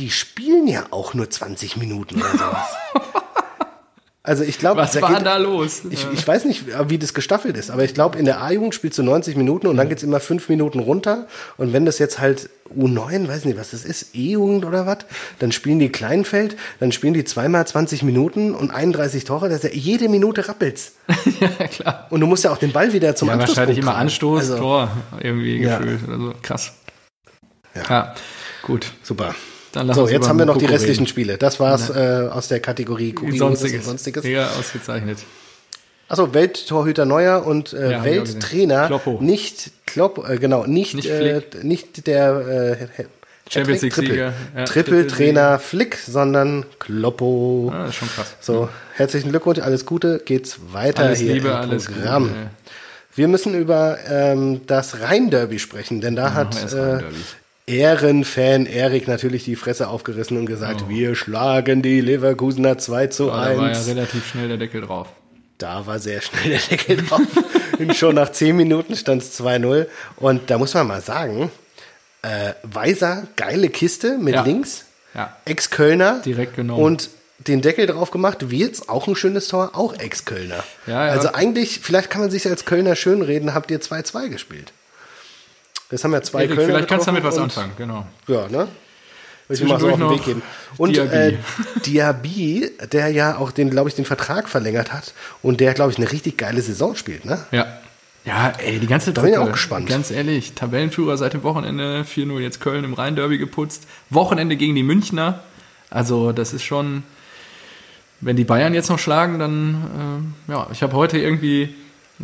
[0.00, 2.76] Die spielen ja auch nur 20 Minuten oder sowas.
[4.26, 5.82] Also ich glaube, Was war da los?
[5.88, 8.98] Ich, ich weiß nicht, wie das gestaffelt ist, aber ich glaube, in der A-Jugend spielst
[8.98, 11.28] du 90 Minuten und dann geht's immer fünf Minuten runter.
[11.56, 14.98] Und wenn das jetzt halt U9, weiß nicht, was das ist, E-Jugend oder was,
[15.38, 19.72] dann spielen die Kleinfeld, dann spielen die zweimal 20 Minuten und 31 Tore, das ist
[19.72, 20.94] ja jede Minute rappelt's.
[21.40, 22.06] ja, klar.
[22.10, 23.94] Und du musst ja auch den Ball wieder zum Ja, Anschlusspunkt wahrscheinlich immer.
[23.96, 25.78] Anstoß, Also, Tor, irgendwie Ja.
[25.78, 26.34] gefühlt oder so.
[26.42, 26.72] Krass.
[27.76, 27.82] Ja.
[27.88, 28.14] Ja,
[28.62, 28.86] gut.
[29.04, 29.36] Super.
[29.76, 31.06] Dann So, jetzt haben wir noch die Mukoko restlichen reden.
[31.08, 31.38] Spiele.
[31.38, 33.78] Das war's äh, aus der Kategorie Kurioses Sonstiges.
[33.80, 34.24] und Sonstiges.
[34.24, 35.18] Ja, ausgezeichnet.
[36.08, 38.04] Achso, Welttorhüter Neuer und äh, Ja.
[38.04, 39.18] Welttrainer Kloppo.
[39.20, 43.04] nicht Klopp, äh, genau, nicht, Nicht äh, nicht der äh,
[43.50, 44.32] Champions League Triple, Sieger.
[44.56, 47.70] Ja, Triple-Trainer Flick, sondern Kloppo.
[47.74, 48.34] Ah, das ist schon krass.
[48.40, 52.28] So, herzlichen Glückwunsch, alles Gute, geht's weiter Alles hier Liebe, im alles Programm.
[52.28, 52.50] Gute.
[53.14, 57.00] Wir müssen über ähm, das Rhein-Derby sprechen, denn da hat äh.
[57.66, 63.30] Ehrenfan Erik natürlich die Fresse aufgerissen und gesagt, wir schlagen die Leverkusener 2 zu Oh.
[63.30, 63.88] Da war ja 1.
[63.88, 65.08] relativ schnell der Deckel drauf.
[65.58, 67.22] Da war sehr schnell der Deckel drauf.
[67.78, 69.86] und schon nach 10 Minuten stand es 2-0.
[70.16, 71.50] Und da muss man mal sagen,
[72.22, 74.42] äh, Weiser, geile Kiste mit Ja.
[74.42, 75.34] links, Ja.
[75.44, 76.20] Ex-Kölner.
[76.24, 76.82] Direkt genommen.
[76.82, 80.62] Und den Deckel drauf gemacht, Wirtz, auch ein schönes Tor, auch Ex-Kölner.
[80.86, 81.12] Ja, ja.
[81.12, 84.72] Also eigentlich, vielleicht kann man sich als Kölner schönreden, habt ihr 2-2 gespielt.
[85.90, 88.06] Das haben ja zwei Erik, Kölner vielleicht kannst du damit was anfangen, genau.
[88.26, 88.68] Ja, ne?
[89.48, 90.42] Will ich mal so auf den Weg geben.
[90.76, 91.14] Und Diaby.
[91.14, 91.38] äh,
[91.86, 95.98] Diaby, der ja auch den, glaube ich, den Vertrag verlängert hat und der, glaube ich,
[95.98, 97.38] eine richtig geile Saison spielt, ne?
[97.52, 97.66] Ja.
[98.24, 99.88] Ja, ey, die ganze Da bin ich auch gespannt.
[99.88, 103.86] Ganz ehrlich, Tabellenführer seit dem Wochenende, 4-0 jetzt Köln im Rhein-Derby geputzt.
[104.10, 105.44] Wochenende gegen die Münchner.
[105.90, 107.04] Also, das ist schon,
[108.20, 111.72] wenn die Bayern jetzt noch schlagen, dann, äh, ja, ich habe heute irgendwie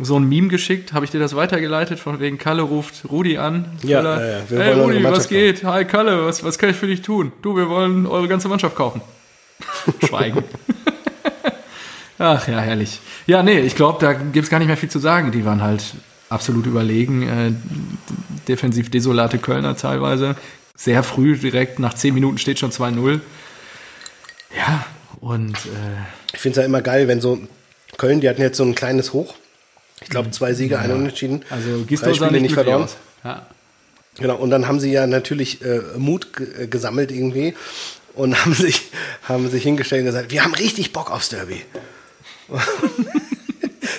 [0.01, 0.93] so ein Meme geschickt.
[0.93, 1.99] Habe ich dir das weitergeleitet?
[1.99, 3.65] Von wegen Kalle ruft Rudi an.
[3.83, 4.41] Ja, ja, ja.
[4.49, 5.63] Hey Rudi, was geht?
[5.63, 7.31] Hi Kalle, was, was kann ich für dich tun?
[7.41, 9.01] Du, wir wollen eure ganze Mannschaft kaufen.
[10.07, 10.43] Schweigen.
[12.17, 12.99] Ach ja, herrlich.
[13.27, 15.31] Ja, nee, ich glaube, da gibt's gar nicht mehr viel zu sagen.
[15.31, 15.83] Die waren halt
[16.29, 17.23] absolut überlegen.
[17.23, 17.51] Äh,
[18.47, 20.35] defensiv desolate Kölner teilweise.
[20.75, 23.19] Sehr früh, direkt nach 10 Minuten steht schon 2-0.
[24.57, 24.85] Ja,
[25.21, 27.39] und äh, Ich finde es ja immer geil, wenn so
[27.97, 29.35] Köln, die hatten jetzt so ein kleines Hoch.
[30.01, 31.43] Ich glaube, zwei Siege, ein Unentschieden.
[31.49, 32.87] also Drei Spiele nicht, verloren.
[33.23, 33.45] Ja.
[34.17, 36.27] Genau, und dann haben sie ja natürlich äh, Mut
[36.59, 37.55] äh, gesammelt irgendwie
[38.13, 38.81] und haben sich,
[39.23, 41.63] haben sich hingestellt und gesagt, wir haben richtig Bock aufs Derby.
[42.49, 42.61] das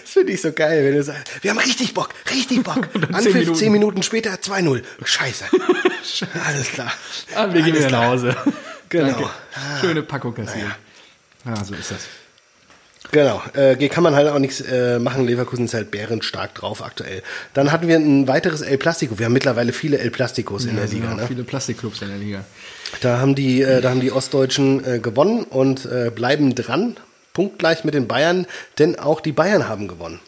[0.05, 2.89] finde ich so geil, wenn du sagst, wir haben richtig Bock, richtig Bock.
[2.93, 3.55] zehn Anpfiff, Minuten.
[3.57, 4.83] zehn Minuten später 2-0.
[5.05, 5.45] Scheiße.
[6.47, 6.93] Alles klar.
[7.35, 8.07] Ah, wir gehen Alles wieder nach.
[8.09, 8.37] Hause.
[8.89, 9.07] Genau.
[9.09, 9.31] Danke.
[9.81, 10.75] Schöne Packung kassieren.
[11.45, 12.07] Ja, so ist das.
[13.11, 15.27] Genau, äh, kann man halt auch nichts äh, machen.
[15.27, 17.23] Leverkusen ist halt bärenstark drauf aktuell.
[17.53, 19.19] Dann hatten wir ein weiteres El Plastico.
[19.19, 21.11] Wir haben mittlerweile viele El Plasticos in der Liga.
[21.11, 21.27] noch Ne?
[21.29, 22.45] Viele Plastikclubs in der Liga.
[23.01, 26.97] Da haben die, äh, da haben die Ostdeutschen äh, gewonnen und äh, bleiben dran,
[27.33, 28.47] punktgleich mit den Bayern,
[28.79, 30.21] denn auch die Bayern haben gewonnen.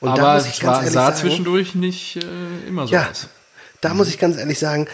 [0.00, 2.94] Und Aber muss ich es ganz war, ehrlich sah sagen, zwischendurch nicht äh, immer so
[2.94, 3.28] ja, aus.
[3.80, 4.86] da muss ich ganz ehrlich sagen,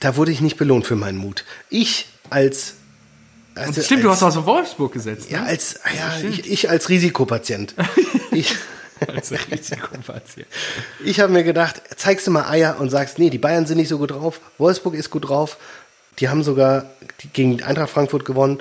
[0.00, 1.44] da wurde ich nicht belohnt für meinen Mut.
[1.70, 2.74] Ich als
[3.54, 5.30] also Stimmt, du als, hast auf Wolfsburg gesetzt.
[5.30, 5.46] ja ne?
[5.48, 7.74] als ja, ich, ich als Risikopatient.
[8.32, 8.54] ich
[9.06, 10.46] Als Risikopatient.
[11.04, 13.88] Ich habe mir gedacht, zeigst du mal Eier und sagst, nee, die Bayern sind nicht
[13.88, 15.56] so gut drauf, Wolfsburg ist gut drauf,
[16.20, 16.86] die haben sogar
[17.32, 18.60] gegen Eintracht Frankfurt gewonnen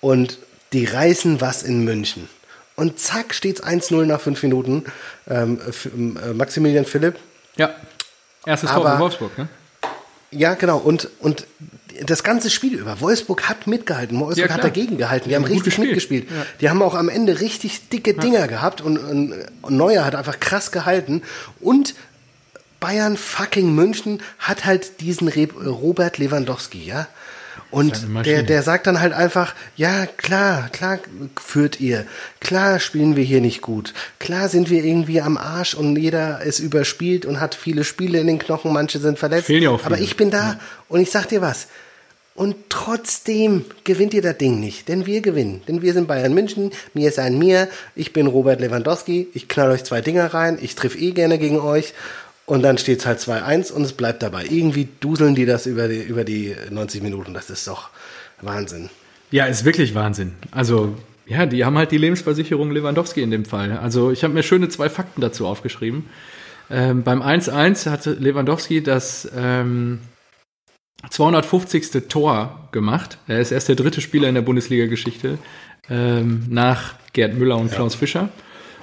[0.00, 0.38] und
[0.72, 2.28] die reißen was in München.
[2.76, 4.84] Und zack, steht's 1-0 nach fünf Minuten.
[5.28, 7.16] Ähm, F- äh, Maximilian Philipp.
[7.56, 7.74] Ja.
[8.46, 9.48] Erstes Tor für Wolfsburg, ne?
[10.30, 10.76] Ja, genau.
[10.78, 11.46] Und, und
[12.04, 13.00] das ganze Spiel über.
[13.00, 14.18] Wolfsburg hat mitgehalten.
[14.20, 15.28] Wolfsburg Ja, hat dagegen gehalten.
[15.28, 15.88] Die haben richtig gespielt.
[15.88, 16.30] mitgespielt.
[16.30, 16.46] Ja.
[16.60, 20.40] Die haben auch am Ende richtig dicke Dinger gehabt und, und, und Neuer hat einfach
[20.40, 21.22] krass gehalten.
[21.60, 21.94] Und
[22.80, 27.08] Bayern fucking München hat halt diesen Re Robert Lewandowski, ja.
[27.70, 31.00] Und der, der sagt dann halt einfach, ja, klar, klar
[31.38, 32.06] führt ihr.
[32.40, 33.92] Klar spielen wir hier nicht gut.
[34.18, 38.26] Klar sind wir irgendwie am Arsch und jeder ist überspielt und hat viele Spiele in
[38.26, 39.46] den Knochen, manche sind verletzt.
[39.46, 41.66] Fehlen ja auch Aber ich bin da und ich sag dir was.
[42.38, 45.60] Und trotzdem gewinnt ihr das Ding nicht, denn wir gewinnen.
[45.66, 47.66] Denn wir sind Bayern München, mir ist ein mir,
[47.96, 51.58] ich bin Robert Lewandowski, ich knall euch zwei Dinger rein, ich triff eh gerne gegen
[51.58, 51.94] euch
[52.46, 54.44] und dann steht's halt 2-1 und es bleibt dabei.
[54.48, 57.88] Irgendwie duseln die das über die, über die 90 Minuten, das ist doch
[58.40, 58.88] Wahnsinn.
[59.32, 60.34] Ja, ist wirklich Wahnsinn.
[60.52, 60.94] Also,
[61.26, 63.76] ja, die haben halt die Lebensversicherung Lewandowski in dem Fall.
[63.78, 66.06] Also, ich habe mir schöne zwei Fakten dazu aufgeschrieben.
[66.70, 69.98] Ähm, beim 1-1 hatte Lewandowski das ähm,
[71.08, 72.08] 250.
[72.08, 73.18] Tor gemacht.
[73.28, 75.38] Er ist erst der dritte Spieler in der Bundesliga-Geschichte
[75.88, 78.28] ähm, nach Gerd Müller und Klaus Fischer.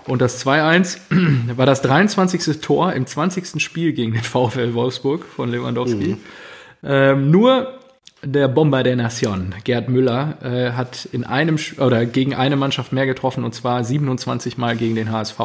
[0.07, 0.97] Und das 2-1
[1.57, 2.61] war das 23.
[2.61, 3.61] Tor im 20.
[3.61, 6.17] Spiel gegen den VfL Wolfsburg von Lewandowski.
[6.83, 7.79] Ähm, nur
[8.23, 13.05] der Bomber der Nation, Gerd Müller, äh, hat in einem oder gegen eine Mannschaft mehr
[13.05, 15.39] getroffen und zwar 27 Mal gegen den HSV.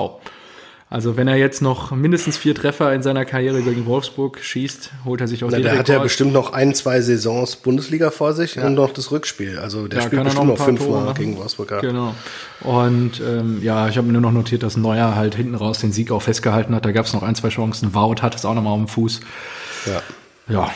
[0.93, 5.21] Also wenn er jetzt noch mindestens vier Treffer in seiner Karriere gegen Wolfsburg schießt, holt
[5.21, 5.97] er sich auch Na, den der hat Rekord.
[5.97, 9.61] ja bestimmt noch ein, zwei Saisons Bundesliga vor sich und noch das Rückspiel.
[9.61, 11.71] Also der Da spielt bestimmt noch noch, fünfmal gegen Wolfsburg.
[11.71, 11.81] Ja.
[11.81, 12.15] Genau.
[12.63, 15.93] Und ähm, ja, ich habe mir nur noch notiert, dass Neuer halt hinten raus den
[15.93, 16.85] Sieg auch festgehalten hat.
[16.85, 17.95] Da gab es noch ein, zwei Chancen.
[17.95, 19.21] Wout hat es auch nochmal auf dem Fuß.
[19.87, 20.03] Ja.
[20.53, 20.71] Ja,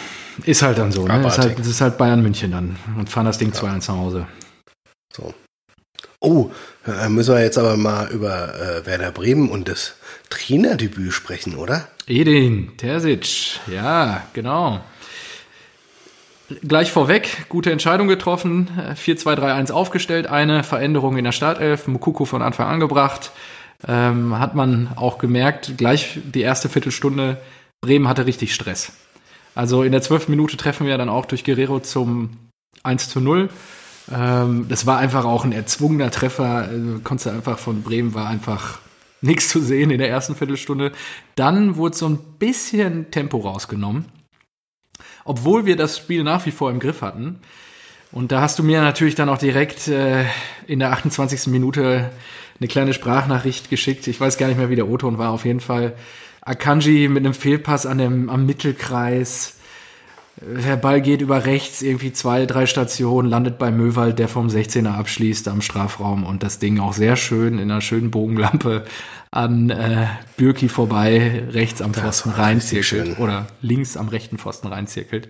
[0.44, 1.08] ist halt dann so.
[1.08, 1.26] Ne?
[1.26, 2.76] Ist, halt, das ist halt Bayern München dann.
[2.96, 4.26] Und fahren das Ding 2-1 nach Hause.
[5.12, 5.34] So.
[6.20, 6.50] Oh,
[6.86, 9.94] äh, müssen wir jetzt aber mal über äh, Werder Bremen und das
[10.30, 11.88] Trainerdebüt sprechen, oder?
[12.06, 14.80] Edin Terzic, ja, genau.
[16.62, 22.42] Gleich vorweg, gute Entscheidung getroffen, äh, 4-2-3-1 aufgestellt, eine Veränderung in der Startelf, Mukoko von
[22.42, 23.32] Anfang an gebracht.
[23.86, 27.38] Ähm, hat man auch gemerkt, gleich die erste Viertelstunde,
[27.80, 28.92] Bremen hatte richtig Stress.
[29.54, 32.30] Also in der zwölften Minute treffen wir dann auch durch Guerrero zum
[32.82, 33.48] 1 zu 0.
[34.12, 36.68] Ähm, das war einfach auch ein erzwungener Treffer.
[36.68, 38.78] Also, konntest einfach von Bremen war einfach
[39.24, 40.92] nichts zu sehen in der ersten Viertelstunde.
[41.34, 44.06] Dann wurde so ein bisschen Tempo rausgenommen.
[45.24, 47.40] Obwohl wir das Spiel nach wie vor im Griff hatten.
[48.12, 50.24] Und da hast du mir natürlich dann auch direkt äh,
[50.66, 51.48] in der 28.
[51.48, 52.10] Minute
[52.60, 54.06] eine kleine Sprachnachricht geschickt.
[54.06, 55.30] Ich weiß gar nicht mehr, wie der O-Ton war.
[55.30, 55.94] Auf jeden Fall
[56.42, 59.56] Akanji mit einem Fehlpass an dem, am Mittelkreis.
[60.46, 64.92] Der Ball geht über rechts, irgendwie zwei, drei Stationen, landet bei Möwald, der vom 16er
[64.92, 68.84] abschließt am Strafraum und das Ding auch sehr schön in einer schönen Bogenlampe
[69.30, 75.28] an äh, Bürki vorbei, rechts am Pfosten reinzirkelt oder links am rechten Pfosten reinzirkelt.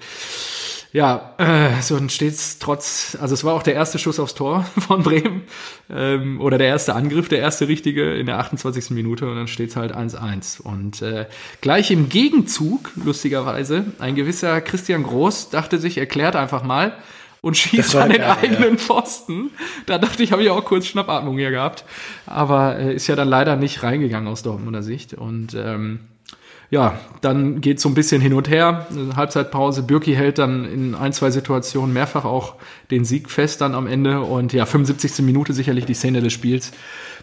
[0.95, 4.63] Ja, äh, so dann steht's trotz, also es war auch der erste Schuss aufs Tor
[4.79, 5.43] von Bremen
[5.91, 8.91] ähm, oder der erste Angriff, der erste richtige in der 28.
[8.91, 10.63] Minute und dann steht's halt 1-1.
[10.63, 11.27] Und äh,
[11.61, 16.97] gleich im Gegenzug, lustigerweise, ein gewisser Christian Groß dachte sich, erklärt einfach mal
[17.41, 18.79] und schießt an den geil, eigenen ja.
[18.79, 19.51] Pfosten.
[19.87, 21.85] Da dachte ich, habe ich auch kurz Schnappatmung hier gehabt.
[22.25, 25.13] Aber äh, ist ja dann leider nicht reingegangen aus Dortmunder Sicht.
[25.13, 25.99] Und ähm,
[26.75, 28.89] ja, dann geht so ein bisschen hin und her.
[29.15, 29.85] Halbzeitpause.
[29.85, 32.57] Birki hält dann in ein, zwei Situationen mehrfach auch
[32.91, 34.23] den Sieg fest dann am Ende.
[34.23, 35.25] Und ja, 75.
[35.25, 36.73] Minute sicherlich die Szene des Spiels.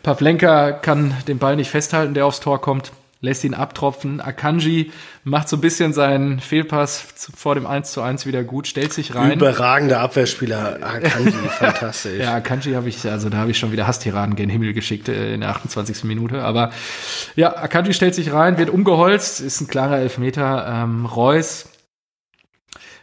[0.04, 4.20] Pavlenka kann den Ball nicht festhalten, der aufs Tor kommt lässt ihn abtropfen.
[4.20, 4.92] Akanji
[5.24, 7.06] macht so ein bisschen seinen Fehlpass
[7.36, 9.34] vor dem 1 zu 1 wieder gut, stellt sich rein.
[9.34, 12.20] Überragender Abwehrspieler, Akanji, fantastisch.
[12.20, 15.36] Ja, Akanji habe ich, also da habe ich schon wieder Hasstiraden gen Himmel geschickt äh,
[15.36, 16.04] in der 28.
[16.04, 16.42] Minute.
[16.44, 16.72] Aber
[17.36, 20.68] ja, Akanji stellt sich rein, wird umgeholzt, ist ein klarer Elfmeter.
[20.68, 21.70] Ähm, Reus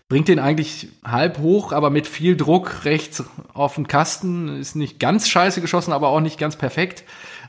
[0.09, 4.59] bringt den eigentlich halb hoch, aber mit viel Druck rechts auf den Kasten.
[4.59, 7.05] Ist nicht ganz scheiße geschossen, aber auch nicht ganz perfekt.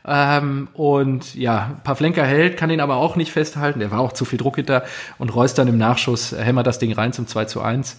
[0.06, 3.80] Ähm, und ja, Pavlenka hält, kann ihn aber auch nicht festhalten.
[3.80, 4.84] Der war auch zu viel Druck hinter
[5.18, 7.98] und Reus dann im Nachschuss hämmert das Ding rein zum 2 zu 1.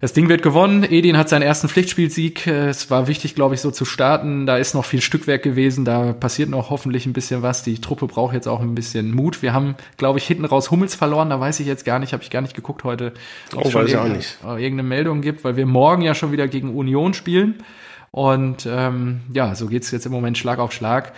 [0.00, 0.82] Das Ding wird gewonnen.
[0.82, 2.46] Edin hat seinen ersten Pflichtspielsieg.
[2.46, 4.46] Es war wichtig, glaube ich, so zu starten.
[4.46, 5.84] Da ist noch viel Stückwerk gewesen.
[5.84, 7.62] Da passiert noch hoffentlich ein bisschen was.
[7.64, 9.42] Die Truppe braucht jetzt auch ein bisschen Mut.
[9.42, 11.28] Wir haben, glaube ich, hinten raus Hummels verloren.
[11.28, 13.12] Da weiß ich jetzt gar nicht, habe ich gar nicht geguckt heute.
[13.54, 14.38] Ob oh, es weiß ich auch nicht.
[14.42, 17.62] Irgendeine Meldung gibt, weil wir morgen ja schon wieder gegen Union spielen.
[18.10, 21.12] Und ähm, ja, so geht's jetzt im Moment Schlag auf Schlag.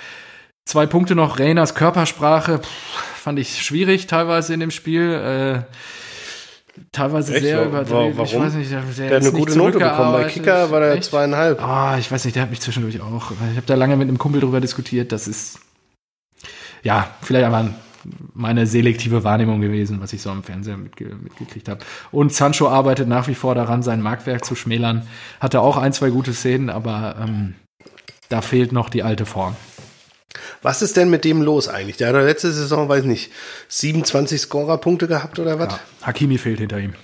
[0.64, 1.40] Zwei Punkte noch.
[1.40, 5.12] Reiners Körpersprache pff, fand ich schwierig teilweise in dem Spiel.
[5.12, 5.62] Äh,
[6.92, 7.42] teilweise Echt?
[7.42, 8.16] sehr überdreht.
[8.16, 8.24] Warum?
[8.24, 10.12] Ich weiß nicht, der, der, hat eine gute Note bekommen.
[10.12, 11.04] Bei Kicker war der Echt?
[11.04, 11.60] zweieinhalb.
[11.60, 13.32] Ah, oh, ich weiß nicht, der hat mich zwischendurch auch.
[13.50, 15.12] Ich habe da lange mit einem Kumpel drüber diskutiert.
[15.12, 15.58] Das ist
[16.82, 17.74] ja vielleicht einfach ein
[18.34, 21.80] meine selektive Wahrnehmung gewesen, was ich so am Fernseher mitge mitgekriegt habe.
[22.10, 25.06] Und Sancho arbeitet nach wie vor daran, sein Marktwerk zu schmälern.
[25.40, 27.54] Hatte auch ein, zwei gute Szenen, aber ähm,
[28.28, 29.56] da fehlt noch die alte Form.
[30.62, 31.96] Was ist denn mit dem los eigentlich?
[31.96, 33.32] Der hat letzte Saison, weiß nicht,
[33.68, 35.72] 27 Scorerpunkte gehabt oder was?
[35.72, 36.94] Ja, Hakimi fehlt hinter ihm.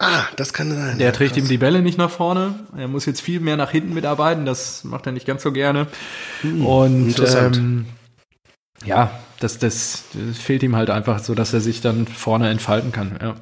[0.00, 0.98] Ah, das kann sein.
[0.98, 1.42] Der ja, trägt krass.
[1.42, 2.54] ihm die Bälle nicht nach vorne.
[2.76, 4.46] Er muss jetzt viel mehr nach hinten mitarbeiten.
[4.46, 5.88] Das macht er nicht ganz so gerne.
[6.42, 7.86] Hm, Und ähm,
[8.84, 9.10] ja,
[9.40, 13.18] das, das, das, fehlt ihm halt einfach so, dass er sich dann vorne entfalten kann.
[13.20, 13.34] Ja.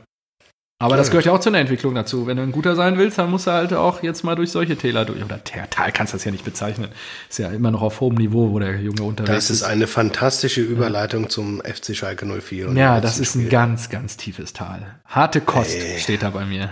[0.78, 2.26] Aber ja, das gehört ja auch zu einer Entwicklung dazu.
[2.26, 4.76] Wenn du ein guter sein willst, dann musst du halt auch jetzt mal durch solche
[4.76, 5.24] Täler durch.
[5.24, 6.90] Oder Tal kannst du das ja nicht bezeichnen.
[7.30, 9.49] Ist ja immer noch auf hohem Niveau, wo der Junge unterwegs ist.
[9.49, 11.28] Das ist eine fantastische Überleitung ja.
[11.30, 12.72] zum FC Schalke 04.
[12.74, 14.82] ja, das ist ein ganz, ganz tiefes Tal.
[15.07, 15.99] Harte Kost hey.
[15.99, 16.68] steht da bei mir.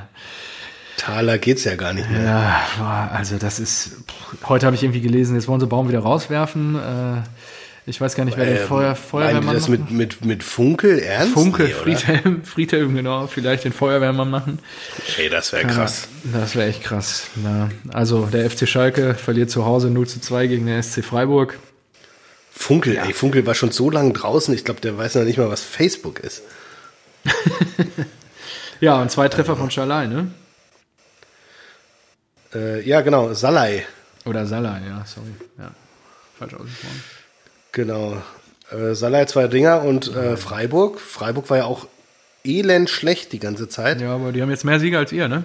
[0.98, 2.24] Taler geht's ja gar nicht mehr.
[2.24, 3.92] Ja, also das ist.
[4.44, 6.76] Heute habe ich irgendwie gelesen, jetzt wollen sie Baum wieder rauswerfen.
[6.76, 7.22] Äh,
[7.86, 11.34] ich weiß gar nicht, wer ähm, den Feuer, Feuerwehrmann das mit, mit, mit Funkel ernst?
[11.34, 13.26] Funkel, nee, Friedhelm, Friedhelm, genau.
[13.26, 14.58] Vielleicht den Feuerwehrmann machen.
[15.18, 16.08] Ey, das wäre krass.
[16.32, 17.28] Ja, das wäre echt krass.
[17.42, 17.68] Ja.
[17.92, 21.58] Also, der FC Schalke verliert zu Hause 0 zu 2 gegen den SC Freiburg.
[22.50, 23.04] Funkel, ja.
[23.04, 24.54] ey, Funkel war schon so lange draußen.
[24.54, 26.42] Ich glaube, der weiß noch nicht mal, was Facebook ist.
[28.80, 30.30] ja, und zwei Treffer von Schalai, ne?
[32.54, 33.84] Äh, ja, genau, Salai.
[34.24, 35.34] Oder Salai, ja, sorry.
[35.58, 35.72] Ja,
[36.38, 37.02] falsch ausgesprochen.
[37.74, 38.16] Genau.
[38.70, 41.00] Äh, Salah zwei Dinger und äh, Freiburg.
[41.00, 41.86] Freiburg war ja auch
[42.44, 44.00] elend schlecht die ganze Zeit.
[44.00, 45.42] Ja, aber die haben jetzt mehr Siege als ihr, ne?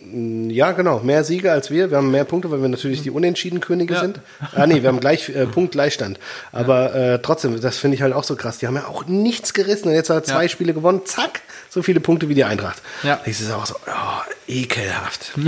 [0.00, 0.98] Mm, ja, genau.
[0.98, 1.90] Mehr Siege als wir.
[1.90, 4.00] Wir haben mehr Punkte, weil wir natürlich die Unentschieden-Könige ja.
[4.00, 4.20] sind.
[4.52, 6.18] Ah, nee, wir haben gleich äh, Punkt Gleichstand.
[6.50, 8.58] Aber äh, trotzdem, das finde ich halt auch so krass.
[8.58, 10.48] Die haben ja auch nichts gerissen und jetzt hat er zwei ja.
[10.48, 11.02] Spiele gewonnen.
[11.04, 12.82] Zack, so viele Punkte wie die Eintracht.
[13.04, 13.20] Ja.
[13.24, 15.32] Das ist auch so, oh, ekelhaft.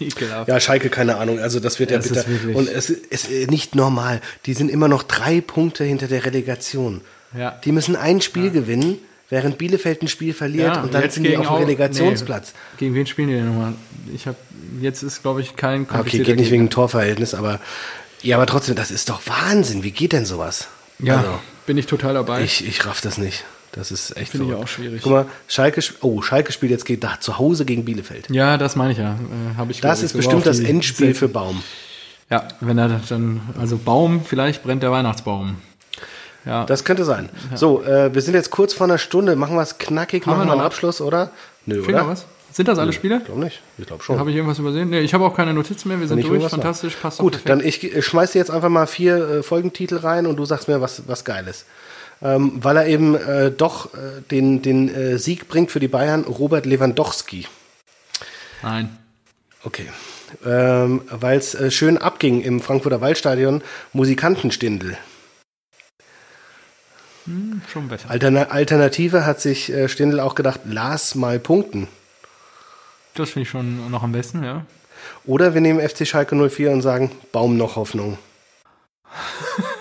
[0.00, 0.48] Ekelhaft.
[0.48, 1.38] Ja, Schalke, keine Ahnung.
[1.38, 2.24] Also das wird ja, ja bitter.
[2.54, 4.20] Und es ist nicht normal.
[4.46, 7.00] Die sind immer noch drei Punkte hinter der Relegation.
[7.36, 7.58] Ja.
[7.64, 8.50] Die müssen ein Spiel ja.
[8.50, 8.98] gewinnen,
[9.30, 12.52] während Bielefeld ein Spiel verliert ja, und dann sind die auf dem Relegationsplatz.
[12.52, 12.78] Nee.
[12.78, 13.74] Gegen wen spielen die denn nochmal?
[14.14, 14.36] Ich habe
[14.80, 17.60] jetzt ist glaube ich kein Okay, geht nicht wegen Torverhältnis, aber
[18.24, 19.82] ja, aber trotzdem, das ist doch Wahnsinn.
[19.82, 20.68] Wie geht denn sowas?
[20.98, 22.42] Ja, also, bin ich total dabei.
[22.42, 23.44] Ich, ich raff das nicht.
[23.74, 25.02] Das ist echt Finde ich auch schwierig.
[25.02, 28.30] Guck mal, Schalke, oh, Schalke spielt jetzt geht da zu Hause gegen Bielefeld.
[28.30, 29.14] Ja, das meine ich ja.
[29.14, 31.62] Äh, Habe ich Das ist bestimmt das Endspiel für Baum.
[32.30, 35.56] Ja, wenn er dann, also Baum, vielleicht brennt der Weihnachtsbaum.
[36.46, 36.64] Ja.
[36.66, 37.30] Das könnte sein.
[37.50, 37.56] Ja.
[37.56, 39.34] So, äh, wir sind jetzt kurz vor einer Stunde.
[39.34, 41.30] Machen wir es knackig, Haben machen wir einen Abschluss, oder?
[41.66, 42.08] Nö, Finger oder?
[42.08, 42.26] was?
[42.52, 43.18] Sind das alle Spiele?
[43.18, 43.60] Ich glaube nicht.
[43.78, 44.16] Ich glaube schon.
[44.16, 44.88] Habe ich irgendwas übersehen?
[44.88, 45.98] Nee, ich habe auch keine Notizen mehr.
[45.98, 46.44] Wir sind durch.
[46.44, 47.48] Fantastisch, passt Gut, perfekt.
[47.48, 50.68] dann ich äh, schmeiß dir jetzt einfach mal vier äh, Folgentitel rein und du sagst
[50.68, 51.64] mir was, was Geiles.
[52.24, 56.24] Ähm, weil er eben äh, doch äh, den, den äh, Sieg bringt für die Bayern,
[56.24, 57.46] Robert Lewandowski.
[58.62, 58.98] Nein.
[59.62, 59.90] Okay.
[60.44, 63.62] Ähm, weil es äh, schön abging im Frankfurter Waldstadion,
[63.92, 64.96] Musikantenstindel.
[67.26, 68.10] Hm, schon besser.
[68.10, 71.88] Alterna Alternative hat sich äh, Stindl auch gedacht, Lars mal punkten.
[73.14, 74.64] Das finde ich schon noch am besten, ja.
[75.26, 78.18] Oder wir nehmen FC Schalke 04 und sagen, Baum noch Hoffnung.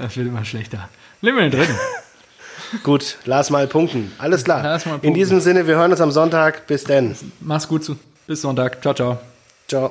[0.00, 0.88] Das wird immer schlechter.
[1.20, 1.74] Nehmen wir den dritten.
[2.84, 4.12] Gut, Lars mal punkten.
[4.18, 4.62] Alles klar.
[4.62, 5.14] Lars mal In punkten.
[5.14, 6.66] diesem Sinne, wir hören uns am Sonntag.
[6.66, 7.16] Bis denn.
[7.40, 7.84] Mach's gut.
[7.84, 8.80] zu- Bis Sonntag.
[8.80, 9.18] Ciao, ciao.
[9.68, 9.90] Ciao.